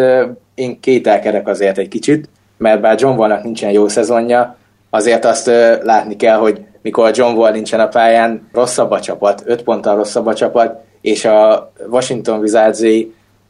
[0.55, 4.55] én kételkedek azért egy kicsit, mert bár John Wallnak nincsen jó szezonja,
[4.89, 5.51] azért azt
[5.83, 10.25] látni kell, hogy mikor John Wall nincsen a pályán, rosszabb a csapat, 5 ponttal rosszabb
[10.25, 12.81] a csapat, és a Washington Wizards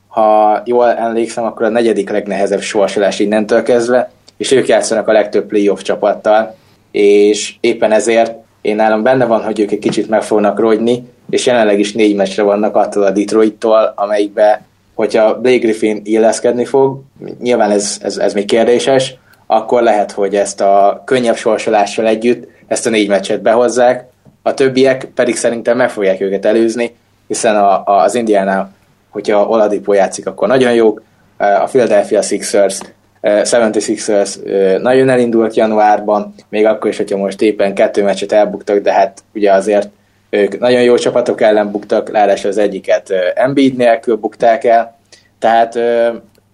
[0.08, 4.12] ha jól emlékszem, akkor a negyedik legnehezebb sorsolás innentől kezdve,
[4.44, 6.56] és ők játszanak a legtöbb playoff csapattal,
[6.92, 11.46] és éppen ezért én nálam benne van, hogy ők egy kicsit meg fognak rogyni, és
[11.46, 17.02] jelenleg is négy meccsre vannak attól a Detroit-tól, amelyikbe, hogyha Blake Griffin illeszkedni fog,
[17.42, 19.16] nyilván ez, ez, ez még kérdéses,
[19.48, 24.06] akkor lehet, hogy ezt a könnyebb sorsolással együtt ezt a négy meccset behozzák,
[24.42, 26.96] a többiek pedig szerintem meg fogják őket előzni,
[27.28, 28.70] hiszen a, a, az Indiana,
[29.10, 31.02] hogyha Oladipo játszik, akkor nagyon jók,
[31.38, 32.80] a Philadelphia Sixers
[33.24, 34.36] 76ers
[34.82, 39.52] nagyon elindult januárban, még akkor is, hogyha most éppen kettő meccset elbuktak, de hát ugye
[39.52, 39.90] azért
[40.30, 44.98] ők nagyon jó csapatok ellen buktak, ráadásul az egyiket Embiid nélkül bukták el,
[45.40, 45.80] tehát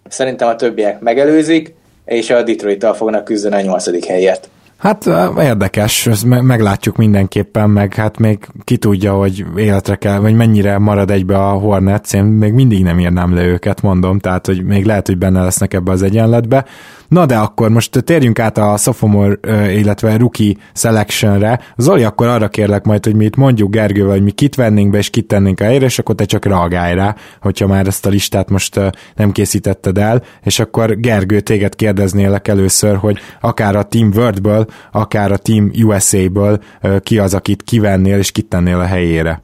[0.09, 1.74] szerintem a többiek megelőzik,
[2.05, 4.49] és a Detroit-tal fognak küzdeni a nyolcadik helyért.
[4.80, 5.06] Hát
[5.40, 11.12] érdekes, ezt meglátjuk mindenképpen, meg hát még ki tudja, hogy életre kell, vagy mennyire marad
[11.12, 15.08] egybe a Hornets, én még mindig nem írnám le őket, mondom, tehát hogy még lehet,
[15.08, 16.66] hogy benne lesznek ebbe az egyenletbe.
[17.10, 19.38] Na de akkor most térjünk át a sophomore,
[19.72, 21.60] illetve rookie selectionre.
[21.78, 24.97] Zoli, akkor arra kérlek majd, hogy mi itt mondjuk Gergő, vagy mi kit vennénk be,
[24.97, 28.10] és kit tennénk a helyre, és akkor te csak reagálj rá, hogyha már ezt a
[28.10, 28.80] listát most
[29.16, 35.32] nem készítetted el, és akkor Gergő, téged kérdeznélek először, hogy akár a Team Worldből, akár
[35.32, 36.60] a Team USA-ből
[37.03, 39.41] ki az, akit kivennél, és kit tennél a helyére.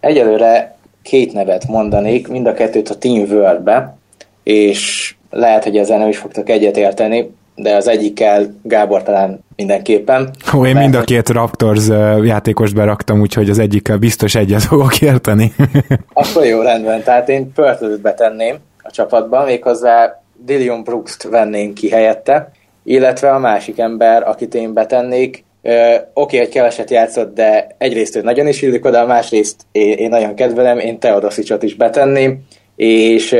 [0.00, 3.96] Egyelőre két nevet mondanék, mind a kettőt a Team World-be,
[4.42, 10.30] és lehet, hogy ezzel nem is fogtok egyetérteni, de az egyikkel Gábor talán mindenképpen.
[10.54, 11.88] Ó, én mind a két Raptors
[12.22, 15.52] játékost beraktam, úgyhogy az egyikkel biztos egyet fogok érteni.
[16.12, 17.02] Akkor jó, rendben.
[17.02, 22.50] Tehát én Pörtlőt betenném a csapatban, méghozzá Dillion Brooks-t vennénk ki helyette,
[22.82, 28.20] illetve a másik ember, akit én betennék, Oké, okay, hogy keveset játszott, de egyrészt ő
[28.20, 32.42] nagyon is illik oda, másrészt én, én nagyon kedvelem, én Teodosicsot is betenném,
[32.76, 33.36] és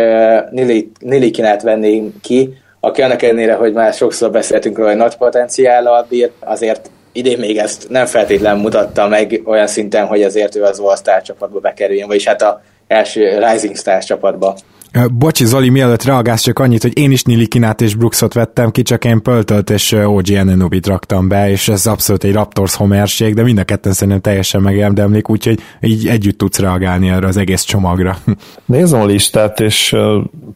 [0.50, 5.16] Nili, Nili Kinát venném ki, aki annak ellenére, hogy már sokszor beszéltünk róla, hogy nagy
[5.16, 10.62] potenciállal bír, azért idén még ezt nem feltétlenül mutatta meg olyan szinten, hogy azért ő
[10.62, 14.56] az All-Star csapatba bekerüljön, vagyis hát a első Rising Stars csapatba.
[15.04, 19.04] Bocsi Zoli, mielőtt reagálsz csak annyit, hogy én is Nilikinát és Brooksot vettem ki, csak
[19.04, 23.58] én Pöltölt és OG Ananobit raktam be, és ez abszolút egy Raptors homerség, de mind
[23.58, 28.16] a ketten szerintem teljesen megérdemlik, úgyhogy így együtt tudsz reagálni erre az egész csomagra.
[28.64, 29.96] Nézem a listát, és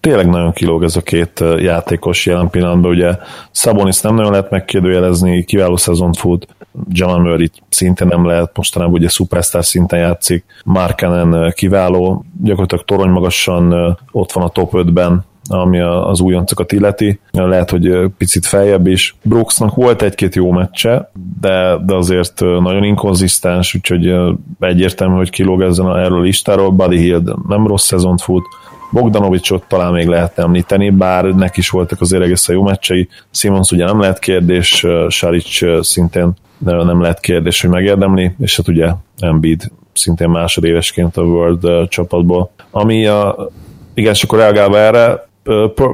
[0.01, 3.16] tényleg nagyon kilóg ez a két játékos jelen pillanatban, ugye
[3.51, 6.47] Szabonis nem nagyon lehet megkérdőjelezni, kiváló szezon fut,
[6.88, 13.99] Jamal Murray szinte nem lehet, mostanában ugye superstar szinten játszik, Markanen kiváló, gyakorlatilag torony magasan
[14.12, 17.20] ott van a top 5-ben, ami az újoncokat illeti.
[17.30, 19.16] Lehet, hogy picit feljebb is.
[19.22, 21.10] Brooksnak volt egy-két jó meccse,
[21.40, 24.14] de, de azért nagyon inkonzisztens, úgyhogy
[24.60, 26.70] egyértelmű, hogy kilóg ezen a, erről a listáról.
[26.70, 28.44] Buddy Hield nem rossz szezont fut,
[28.92, 33.08] Bogdanovicsot talán még lehet említeni, bár neki is voltak azért egészen jó meccsei.
[33.30, 38.90] Simons ugye nem lehet kérdés, Saric szintén nem lehet kérdés, hogy megérdemli, és hát ugye
[39.18, 42.50] Embiid szintén másodévesként a World csapatból.
[42.70, 43.48] Ami a,
[43.95, 45.28] igen, és akkor reagálva erre,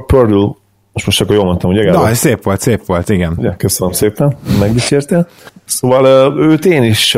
[0.07, 0.55] Purdue
[0.93, 1.91] most most akkor jól mondtam, ugye?
[1.91, 3.37] Na, szép volt, szép volt, igen.
[3.41, 5.27] Ja, köszönöm szépen, megdicsértél.
[5.65, 7.17] Szóval őt én is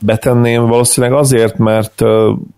[0.00, 2.00] betenném valószínűleg azért, mert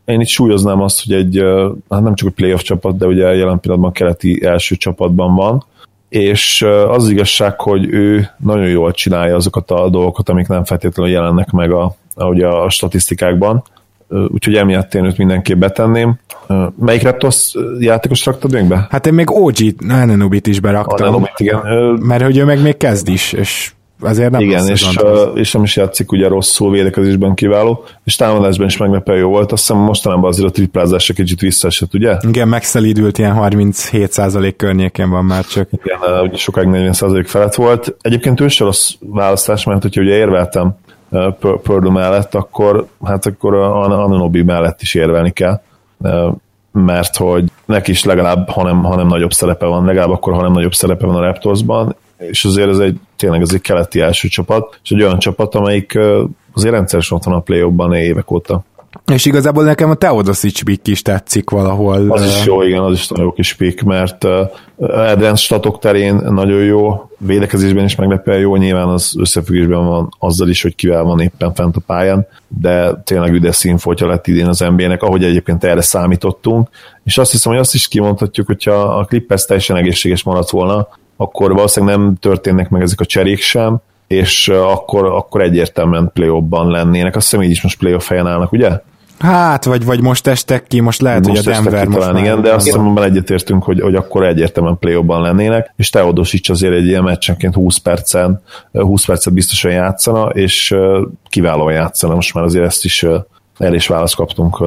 [0.05, 1.43] én itt súlyoznám azt, hogy egy,
[1.89, 5.64] hát nem csak egy playoff csapat, de ugye jelen pillanatban keleti első csapatban van,
[6.09, 11.12] és az, az igazság, hogy ő nagyon jól csinálja azokat a dolgokat, amik nem feltétlenül
[11.12, 13.62] jelennek meg a, ahogy a statisztikákban,
[14.09, 16.18] úgyhogy emiatt én őt mindenképp betenném.
[16.78, 18.86] Melyik Raptors játékos raktad még be?
[18.90, 21.06] Hát én még OG Nanobit is beraktam.
[21.06, 21.61] A Nanobit, igen.
[22.00, 25.62] Mert hogy ő meg még kezd is, és azért nem Igen, és, uh, és nem
[25.62, 30.30] is játszik ugye rosszul, védekezésben kiváló, és támadásban is meglepő jó volt, azt hiszem mostanában
[30.30, 32.16] azért a triplázás kicsit visszaesett, ugye?
[32.28, 35.68] Igen, megszelídült, ilyen 37% környékén van már csak.
[35.72, 37.96] Igen, ugye sokáig 40% felett volt.
[38.00, 40.76] Egyébként ő se rossz választás, mert hogyha ugye érveltem
[41.62, 45.61] Purdue mellett, akkor hát akkor a Ananobi mellett is érvelni kell
[46.72, 51.06] mert hogy neki is legalább, hanem, hanem nagyobb szerepe van, legalább akkor, hanem nagyobb szerepe
[51.06, 55.02] van a Raptorsban, és azért ez egy tényleg ez egy keleti első csapat, és egy
[55.02, 55.98] olyan csapat, amelyik
[56.54, 58.62] azért rendszeresen ott van a play évek óta.
[59.07, 62.11] És igazából nekem a Teodosic pick is tetszik valahol.
[62.11, 64.24] Az is jó, igen, az is nagyon jó kis pick, mert
[64.76, 70.62] Advanced statok terén nagyon jó, védekezésben is meglepően jó, nyilván az összefüggésben van azzal is,
[70.62, 75.03] hogy kivel van éppen fent a pályán, de tényleg üdes színfoltja lett idén az NBA-nek,
[75.03, 76.68] ahogy egyébként erre számítottunk,
[77.05, 81.53] és azt hiszem, hogy azt is kimondhatjuk, hogyha a Clippers teljesen egészséges maradt volna, akkor
[81.53, 87.16] valószínűleg nem történnek meg ezek a cserék sem, és akkor, akkor egyértelműen play-offban lennének.
[87.16, 88.70] Azt hiszem így is most play-off helyen állnak, ugye?
[89.18, 92.16] Hát, vagy, vagy most estek ki, most lehet, most hogy a Denver ki, most talán,
[92.16, 96.74] igen, de azt hiszem, hogy egyetértünk, hogy, hogy akkor egyértelműen play lennének, és Teodosic azért
[96.74, 98.42] egy ilyen meccsenként 20 percen,
[98.72, 100.76] 20 percet biztosan játszana, és
[101.28, 103.06] kiválóan játszana, most már azért ezt is
[103.59, 104.64] el is választ kaptunk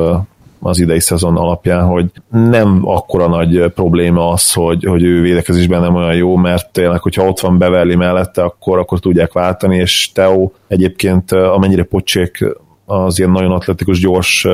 [0.61, 5.95] az idei szezon alapján, hogy nem akkora nagy probléma az, hogy, hogy ő védekezésben nem
[5.95, 10.51] olyan jó, mert tényleg, hogyha ott van Beverly mellette, akkor, akkor tudják váltani, és Teo
[10.67, 12.45] egyébként amennyire pocsék
[12.91, 14.47] az ilyen nagyon atletikus, gyors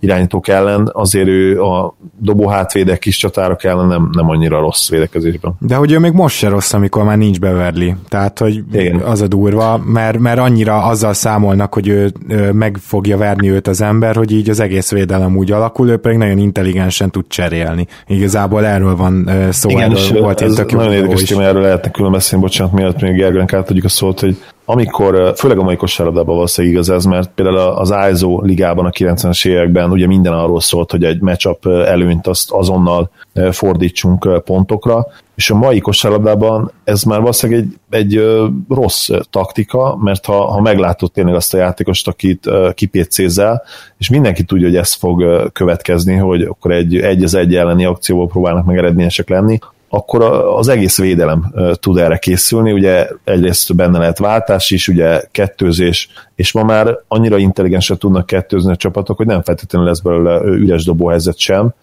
[0.00, 5.52] irányítók ellen, azért ő a dobó hátvédek kis csatárok ellen nem, nem annyira rossz védekezésben.
[5.58, 7.94] De hogy ő még most se rossz, amikor már nincs Beverly.
[8.08, 9.00] Tehát, hogy Igen.
[9.00, 13.66] az a durva, mert, mert annyira azzal számolnak, hogy ő, ő meg fogja verni őt
[13.66, 17.86] az ember, hogy így az egész védelem úgy alakul, ő pedig nagyon intelligensen tud cserélni.
[18.06, 22.12] Igazából erről van szó, Igen, erről volt ez tök nagyon érdekes téma, erről lehetne külön
[22.12, 24.36] beszélni, bocsánat, miatt még Gergőnek átadjuk a szót, hogy
[24.70, 29.46] amikor, főleg a mai kosárlabdában valószínűleg igaz ez, mert például az ISO ligában a 90-es
[29.46, 33.10] években ugye minden arról szólt, hogy egy matchup előnyt azt azonnal
[33.50, 40.44] fordítsunk pontokra, és a mai kosárlabdában ez már valószínűleg egy, egy rossz taktika, mert ha,
[40.44, 43.62] ha meglátod tényleg azt a játékost, akit kipécézel,
[43.98, 48.28] és mindenki tudja, hogy ez fog következni, hogy akkor egy egy az egy elleni akcióból
[48.28, 49.58] próbálnak meg eredményesek lenni,
[49.88, 50.22] akkor
[50.56, 56.52] az egész védelem tud erre készülni, ugye egyrészt benne lehet váltás is, ugye kettőzés, és
[56.52, 61.38] ma már annyira intelligensen tudnak kettőzni a csapatok, hogy nem feltétlenül lesz belőle üres dobóhelyzet
[61.38, 61.74] sem,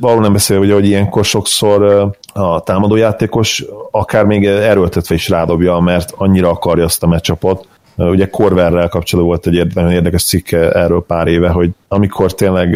[0.00, 6.12] való nem beszélve, hogy, hogy ilyenkor sokszor a támadójátékos akár még erőltetve is rádobja, mert
[6.16, 7.66] annyira akarja azt a meccsapot,
[7.98, 12.74] Ugye Corverrel kapcsolatban volt egy nagyon érdekes cikk erről pár éve, hogy amikor tényleg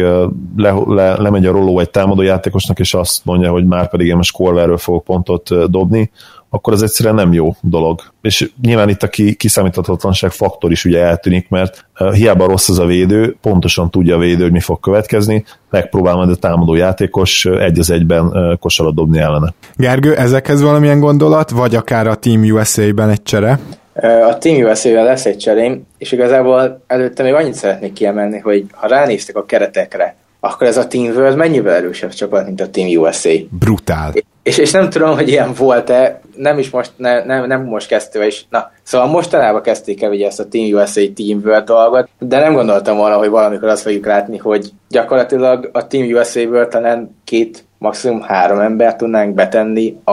[0.57, 4.35] le, le, lemegy a roló egy támadójátékosnak, és azt mondja, hogy már pedig én most
[4.35, 6.11] Corverről fogok pontot dobni,
[6.49, 8.01] akkor az egyszerűen nem jó dolog.
[8.21, 13.35] És nyilván itt a kiszámíthatatlanság faktor is ugye eltűnik, mert hiába rossz az a védő,
[13.41, 17.89] pontosan tudja a védő, hogy mi fog következni, megpróbál majd a támadó játékos egy az
[17.89, 19.53] egyben kosarat dobni ellene.
[19.75, 23.59] Gergő, ezekhez valamilyen gondolat, vagy akár a Team USA-ben egy csere?
[24.01, 28.87] A Team usa lesz egy cserém, és igazából előtte még annyit szeretnék kiemelni, hogy ha
[28.87, 33.29] ránéztek a keretekre, akkor ez a Team World mennyivel erősebb csapat, mint a Team USA.
[33.59, 34.13] Brutál.
[34.43, 38.25] És, és nem tudom, hogy ilyen volt-e, nem is most, ne, nem, nem most kezdte,
[38.25, 42.39] és na, szóval mostanában kezdték el ugye ezt a Team USA Team World dolgot, de
[42.39, 47.65] nem gondoltam volna, hogy valamikor azt fogjuk látni, hogy gyakorlatilag a Team USA-ből talán két,
[47.77, 50.11] maximum három ember tudnánk betenni a,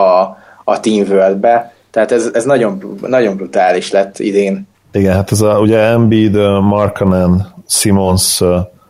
[0.63, 4.67] a Team World-be, tehát ez, ez nagyon, nagyon brutális lett idén.
[4.91, 8.41] Igen, hát ez a, ugye Embiid, Markanen, Simons,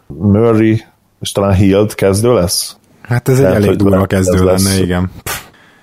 [0.08, 0.84] Murray,
[1.22, 2.76] és talán Hield kezdő lesz?
[3.02, 4.80] Hát ez Tehát, egy elég durva kezdő lenne, lesz.
[4.80, 5.12] igen.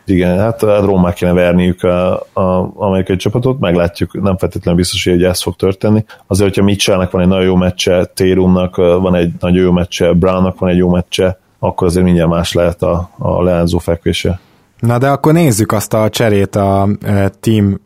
[0.04, 5.42] Igen, hát Rómát kéne verniük a, a amerikai csapatot, meglátjuk, nem feltétlenül biztos, hogy ez
[5.42, 6.04] fog történni.
[6.26, 10.58] Azért, hogyha Mitchellnek van egy nagyon jó meccse, Térumnak van egy nagyon jó meccse, Brownnak
[10.58, 14.40] van egy jó meccse, akkor azért mindjárt más lehet a, a leányzó fekvése.
[14.78, 16.88] Na de akkor nézzük azt a cserét a
[17.40, 17.80] Team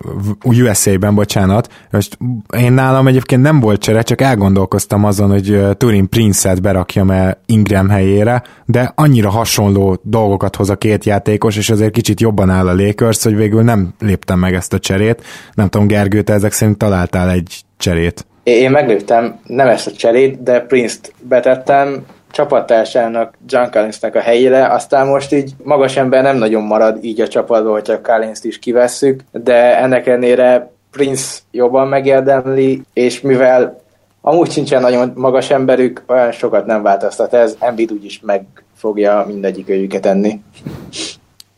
[0.44, 1.68] USA-ben, bocsánat.
[1.90, 2.18] Most
[2.56, 7.88] én nálam egyébként nem volt csere, csak elgondolkoztam azon, hogy Turin Prince-et berakjam el Ingram
[7.88, 12.74] helyére, de annyira hasonló dolgokat hoz a két játékos, és azért kicsit jobban áll a
[12.74, 15.22] Lakers, hogy végül nem léptem meg ezt a cserét.
[15.54, 18.26] Nem tudom, Gergő, te ezek szerint találtál egy cserét.
[18.42, 25.06] Én megléptem nem ezt a cserét, de Prince-t betettem, csapattársának, John Collinsnak a helyére, aztán
[25.06, 29.78] most így magas ember nem nagyon marad így a csapatban, hogyha Collins-t is kivesszük, de
[29.78, 33.80] ennek ellenére Prince jobban megérdemli, és mivel
[34.20, 38.44] amúgy sincsen nagyon magas emberük, olyan sokat nem változtat ez, Embiid úgyis meg
[38.76, 40.42] fogja mindegyik őjüket enni.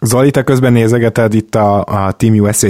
[0.01, 2.68] Zoli, te közben nézegeted itt a, a Team USA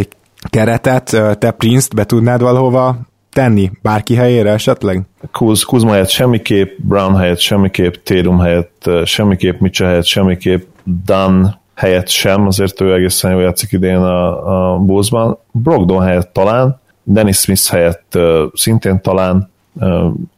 [0.51, 2.97] keretet, te Prince-t be tudnád valahova
[3.35, 5.03] tenni bárki helyére esetleg?
[5.33, 10.69] Kuz, Kuzma helyett semmiképp, Brown helyett semmiképp, Térum helyett semmiképp, Mitchell helyett semmiképp,
[11.05, 15.39] Dan helyett sem, azért ő egészen jól játszik idén a, a Bullsban.
[15.53, 18.19] Brogdon helyett talán, Dennis Smith helyett
[18.55, 19.51] szintén talán,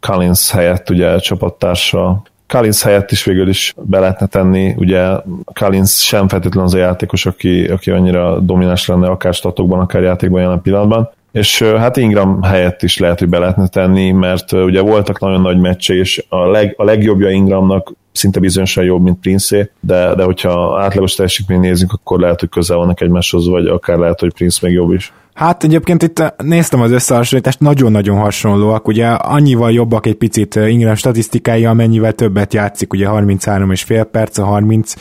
[0.01, 5.17] Collins helyett ugye csapattársa Collins helyett is végül is be lehetne tenni, ugye
[5.61, 10.41] Collins sem feltétlenül az a játékos, aki, aki annyira domináns lenne akár statokban, akár játékban
[10.41, 15.21] jelen pillanatban, és hát Ingram helyett is lehet, hogy be lehetne tenni, mert ugye voltak
[15.21, 20.15] nagyon nagy meccse, és a, leg, a legjobbja Ingramnak szinte bizonyosan jobb, mint Prince, de,
[20.15, 24.33] de hogyha átlagos teljesítményt nézzük, akkor lehet, hogy közel vannak egymáshoz, vagy akár lehet, hogy
[24.33, 25.13] Prince még jobb is.
[25.37, 31.65] Hát egyébként itt néztem az összehasonlítást, nagyon-nagyon hasonlóak, ugye annyival jobbak egy picit Ingram statisztikái,
[31.65, 34.95] amennyivel többet játszik, ugye 33 és fél perc a 30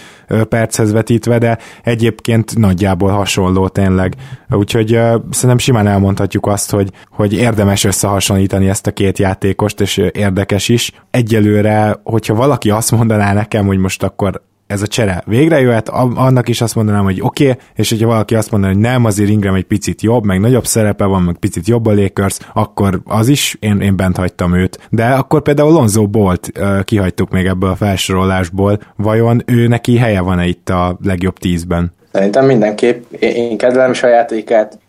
[0.50, 4.16] perchez vetítve, de egyébként nagyjából hasonló tényleg.
[4.50, 9.98] Úgyhogy uh, szerintem simán elmondhatjuk azt, hogy, hogy érdemes összehasonlítani ezt a két játékost, és
[9.98, 10.92] érdekes is.
[11.12, 16.48] Egyelőre, hogyha valaki azt mondaná nekem, hogy most akkor ez a csere végre jöhet, annak
[16.48, 19.56] is azt mondanám, hogy oké, okay, és hogyha valaki azt mondaná, hogy nem, azért Ingram
[19.56, 23.58] egy picit jobb, meg nagyobb szerepe van, meg picit jobb a Lakers, akkor az is,
[23.60, 24.88] én, én bent hagytam őt.
[24.90, 30.22] De akkor például Lonzo Bolt uh, kihagytuk még ebből a felsorolásból, vajon ő neki helye
[30.22, 31.94] van-e itt a legjobb tízben?
[32.12, 33.12] Szerintem mindenképp.
[33.20, 34.80] Én kedvelem is a játékát,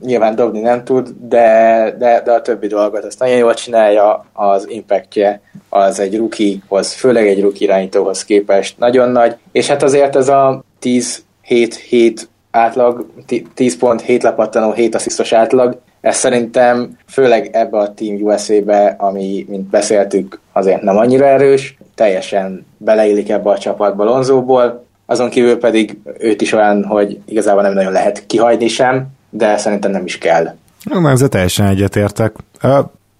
[0.00, 4.68] nyilván dobni nem tud, de, de, de a többi dolgot azt nagyon jól csinálja, az
[4.68, 10.28] impactje az egy rukihoz, főleg egy ruki irányítóhoz képest nagyon nagy, és hát azért ez
[10.28, 12.20] a 10-7-7
[12.50, 13.06] átlag,
[13.54, 19.46] 10 pont, 7 lepattanó, 7 asszisztos átlag, ez szerintem főleg ebbe a Team USA-be, ami,
[19.48, 25.98] mint beszéltük, azért nem annyira erős, teljesen beleillik ebbe a csapatba Lonzóból, azon kívül pedig
[26.18, 30.54] őt is olyan, hogy igazából nem nagyon lehet kihagyni sem, de szerintem nem is kell.
[30.82, 32.36] Na, ezzel teljesen egyetértek.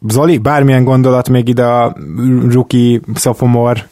[0.09, 1.97] Zoli, bármilyen gondolat még ide a
[2.51, 3.89] rookie sophomore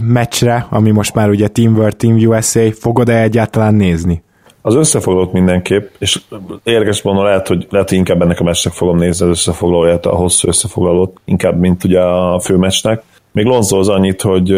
[0.00, 4.22] meccsre, ami most már ugye Team World, Team USA, fogod-e egyáltalán nézni?
[4.62, 6.20] Az összefoglalót mindenképp, és
[6.62, 10.14] érdekes mondom, lehet, hogy, lehet, hogy inkább ennek a meccsnek fogom nézni az összefoglalóját, a
[10.14, 13.02] hosszú összefoglalót, inkább, mint ugye a főmeccsnek.
[13.32, 14.54] Még Lonzo az annyit, hogy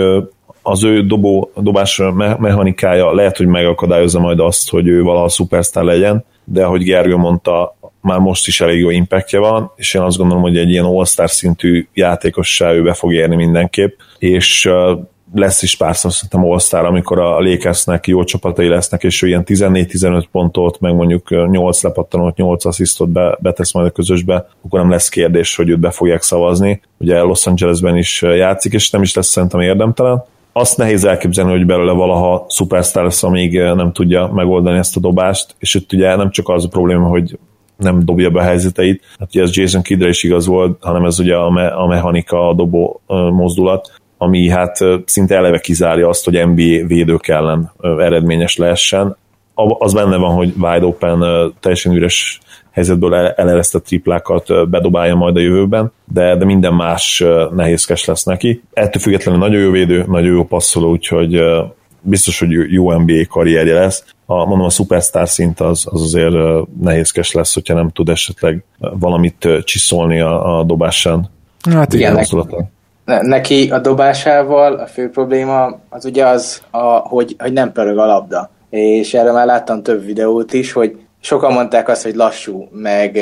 [0.62, 6.24] az ő dobó, dobás mechanikája lehet, hogy megakadályozza majd azt, hogy ő valaha szupersztár legyen,
[6.44, 10.42] de ahogy Gergő mondta, már most is elég jó impactja van, és én azt gondolom,
[10.42, 14.70] hogy egy ilyen all-star szintű játékossá ő be fog érni mindenképp, és
[15.34, 20.24] lesz is párszor szerintem all amikor a Lakersnek jó csapatai lesznek, és ő ilyen 14-15
[20.32, 25.08] pontot, meg mondjuk 8 lepattanót, 8 asszisztot be, betesz majd a közösbe, akkor nem lesz
[25.08, 26.80] kérdés, hogy őt be fogják szavazni.
[26.98, 30.24] Ugye Los Angelesben is játszik, és nem is lesz szerintem érdemtelen
[30.60, 35.00] azt nehéz elképzelni, hogy belőle valaha szupersztár lesz, amíg eh, nem tudja megoldani ezt a
[35.00, 37.38] dobást, és itt ugye nem csak az a probléma, hogy
[37.76, 41.18] nem dobja be a helyzeteit, hát ugye ez Jason Kidre is igaz volt, hanem ez
[41.18, 46.08] ugye a, me- a mechanika, a dobó uh, mozdulat, ami hát uh, szinte eleve kizárja
[46.08, 49.16] azt, hogy NBA védők ellen eredményes lehessen.
[49.78, 51.24] Az benne van, hogy wide open,
[51.60, 52.40] teljesen üres
[52.70, 57.24] helyzetből eleresztett triplákat bedobálja majd a jövőben, de, de minden más
[57.54, 58.62] nehézkes lesz neki.
[58.72, 61.42] Ettől függetlenül nagyon jó védő, nagyon jó passzoló, úgyhogy
[62.00, 64.04] biztos, hogy jó NBA karrierje lesz.
[64.26, 69.48] A, mondom, a superstar szint az, az azért nehézkes lesz, hogyha nem tud esetleg valamit
[69.64, 71.30] csiszolni a, a dobásán.
[71.70, 72.36] Hát igen, neki,
[73.04, 78.06] neki a dobásával a fő probléma az ugye az, a, hogy, hogy nem pörög a
[78.06, 78.50] labda.
[78.70, 83.18] És erre már láttam több videót is, hogy sokan mondták azt, hogy lassú, meg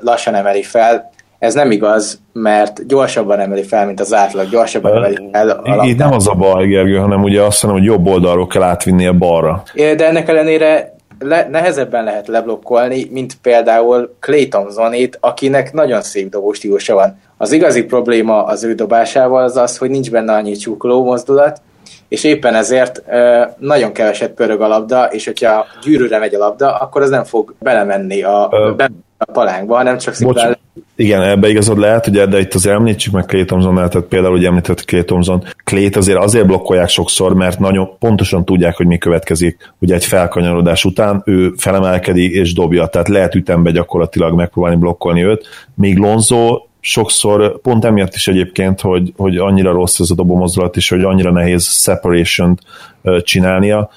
[0.00, 1.12] lassan emeli fel.
[1.38, 5.98] Ez nem igaz, mert gyorsabban emeli fel, mint az átlag, gyorsabban emeli fel a Itt
[5.98, 9.12] nem az a baj, Gergő, hanem ugye azt mondom, hogy jobb oldalról kell átvinni a
[9.12, 9.62] balra.
[9.74, 16.94] De ennek ellenére le, nehezebben lehet leblokkolni, mint például Clay Thompsonét, akinek nagyon szép dobóstílusa
[16.94, 17.18] van.
[17.36, 21.60] Az igazi probléma az ő dobásával az az, hogy nincs benne annyi csukló mozdulat,
[22.08, 23.02] és éppen ezért
[23.58, 27.54] nagyon keveset pörög a labda, és hogyha gyűrűre megy a labda, akkor az nem fog
[27.58, 28.84] belemenni a, uh,
[29.16, 30.58] a palánkba, hanem csak szimplán...
[30.96, 34.44] Igen, ebbe igazad lehet, ugye, de itt az említsük meg Clay thompson tehát például, hogy
[34.44, 39.72] említett Clay Thompson, clay azért azért blokkolják sokszor, mert nagyon pontosan tudják, hogy mi következik.
[39.78, 45.46] Ugye egy felkanyarodás után ő felemelkedik és dobja, tehát lehet ütembe gyakorlatilag megpróbálni blokkolni őt,
[45.74, 50.88] míg Lonzo sokszor pont emiatt is egyébként, hogy, hogy annyira rossz ez a dobomozdulat is,
[50.88, 52.58] hogy annyira nehéz separation
[53.20, 53.90] csinálnia.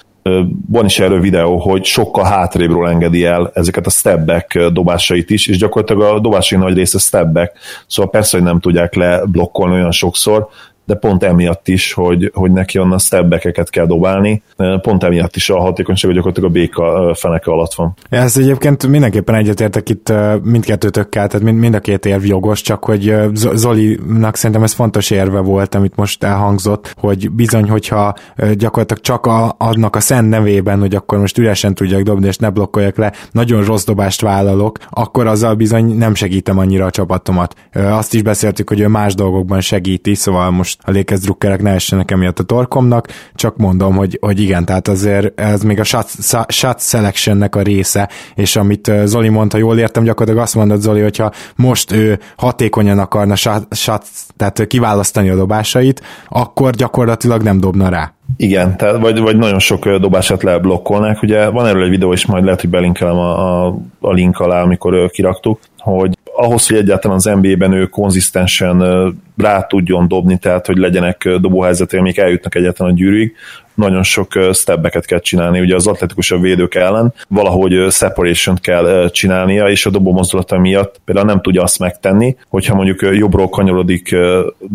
[0.69, 5.57] Van is erről videó, hogy sokkal hátrébről engedi el ezeket a stepback dobásait is, és
[5.57, 7.57] gyakorlatilag a dobásai nagy része stepback,
[7.87, 10.47] szóval persze, hogy nem tudják leblokkolni olyan sokszor,
[10.87, 14.41] de pont emiatt is, hogy, hogy neki onnan stebbekeket kell dobálni,
[14.81, 17.93] pont emiatt is a hatékonyság gyakorlatilag a béka feneke alatt van.
[18.09, 23.15] Ez egyébként mindenképpen egyetértek itt mindkettőtökkel, tehát mind, mind a két érv jogos, csak hogy
[23.33, 28.15] Zolinak szerintem ez fontos érve volt, amit most elhangzott, hogy bizony, hogyha
[28.57, 32.49] gyakorlatilag csak a, adnak a szent nevében, hogy akkor most üresen tudjak dobni, és ne
[32.49, 37.55] blokkoljak le, nagyon rossz dobást vállalok, akkor azzal bizony nem segítem annyira a csapatomat.
[37.73, 42.11] Azt is beszéltük, hogy ő más dolgokban segíti, szóval most a Lakers drukkerek ne essenek
[42.11, 46.09] emiatt a torkomnak, csak mondom, hogy, hogy igen, tehát azért ez még a shot,
[46.47, 51.31] shot selectionnek a része, és amit Zoli mondta, jól értem, gyakorlatilag azt mondod Zoli, hogyha
[51.55, 54.03] most ő hatékonyan akarna shot, shot,
[54.37, 58.11] tehát kiválasztani a dobásait, akkor gyakorlatilag nem dobna rá.
[58.37, 61.21] Igen, tehát vagy, vagy nagyon sok dobását leblokkolnák.
[61.21, 64.61] Ugye van erről egy videó is, majd lehet, hogy belinkelem a, a, a link alá,
[64.61, 68.81] amikor kiraktuk, hogy ahhoz, hogy egyáltalán az NBA-ben ő konzisztensen
[69.37, 73.35] rá tudjon dobni, tehát hogy legyenek dobóhelyzetek, amik eljutnak egyáltalán a gyűrűig,
[73.77, 77.13] nagyon sok stebbeket kell csinálni, ugye az atletikusabb védők ellen.
[77.27, 82.75] Valahogy separation kell csinálnia, és a dobó mozdulata miatt például nem tudja azt megtenni, hogyha
[82.75, 84.15] mondjuk jobbról kanyarodik,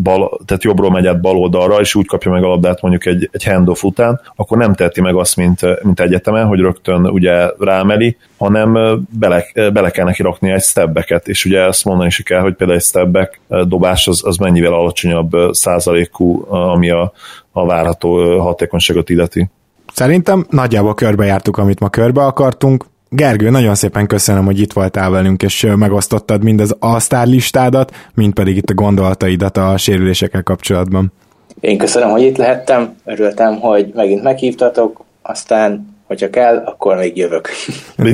[0.02, 3.28] bal, tehát jobbról megy át bal oldalra, és úgy kapja meg a labdát mondjuk egy,
[3.32, 8.16] egy handoff után, akkor nem teheti meg azt, mint, mint egyetemen, hogy rögtön ugye rámeli,
[8.38, 12.54] hanem bele, bele kell neki rakni egy stebbeket, és ugye ezt mondani is kell, hogy
[12.54, 17.12] például egy stebbek dobás az, az mennyivel alacsonyabb százalékú, ami a,
[17.52, 19.50] a várható hatékonyságot illeti.
[19.92, 22.84] Szerintem nagyjából körbejártuk, amit ma körbe akartunk.
[23.08, 28.34] Gergő, nagyon szépen köszönöm, hogy itt voltál velünk, és megosztottad mind az All-Star listádat, mind
[28.34, 31.12] pedig itt a gondolataidat a sérülésekkel kapcsolatban.
[31.60, 37.48] Én köszönöm, hogy itt lehettem, örültem, hogy megint meghívtatok, aztán, hogyha kell, akkor még jövök.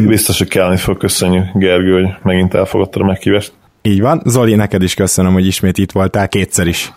[0.06, 3.52] Biztos, hogy kellni fog, köszönjük Gergő, hogy megint elfogadtad a meghívást.
[3.82, 4.22] Így van.
[4.24, 6.92] Zoli, neked is köszönöm, hogy ismét itt voltál kétszer is.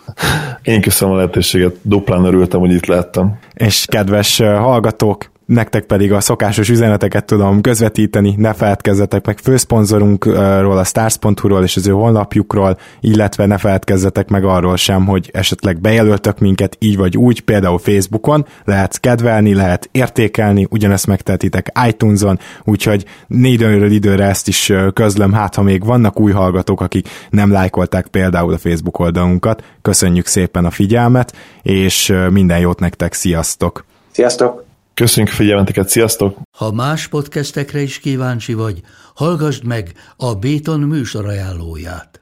[0.62, 3.38] Én köszönöm a lehetőséget, duplán örültem, hogy itt lehettem.
[3.54, 10.84] És kedves hallgatók, nektek pedig a szokásos üzeneteket tudom közvetíteni, ne feledkezzetek meg főszponzorunkról, a
[10.84, 16.76] stars.hu-ról és az ő honlapjukról, illetve ne feledkezzetek meg arról sem, hogy esetleg bejelöltök minket
[16.78, 24.24] így vagy úgy, például Facebookon, lehet kedvelni, lehet értékelni, ugyanezt megtehetitek iTunes-on, úgyhogy időről időre
[24.24, 28.98] ezt is közlöm, hát ha még vannak új hallgatók, akik nem lájkolták például a Facebook
[28.98, 33.84] oldalunkat, köszönjük szépen a figyelmet, és minden jót nektek, sziasztok!
[34.10, 34.71] Sziasztok!
[35.02, 36.38] Köszönjük figyelmeteket, sziasztok!
[36.56, 38.80] Ha más podcastekre is kíváncsi vagy,
[39.14, 42.21] hallgassd meg a Béton műsor ajánlóját.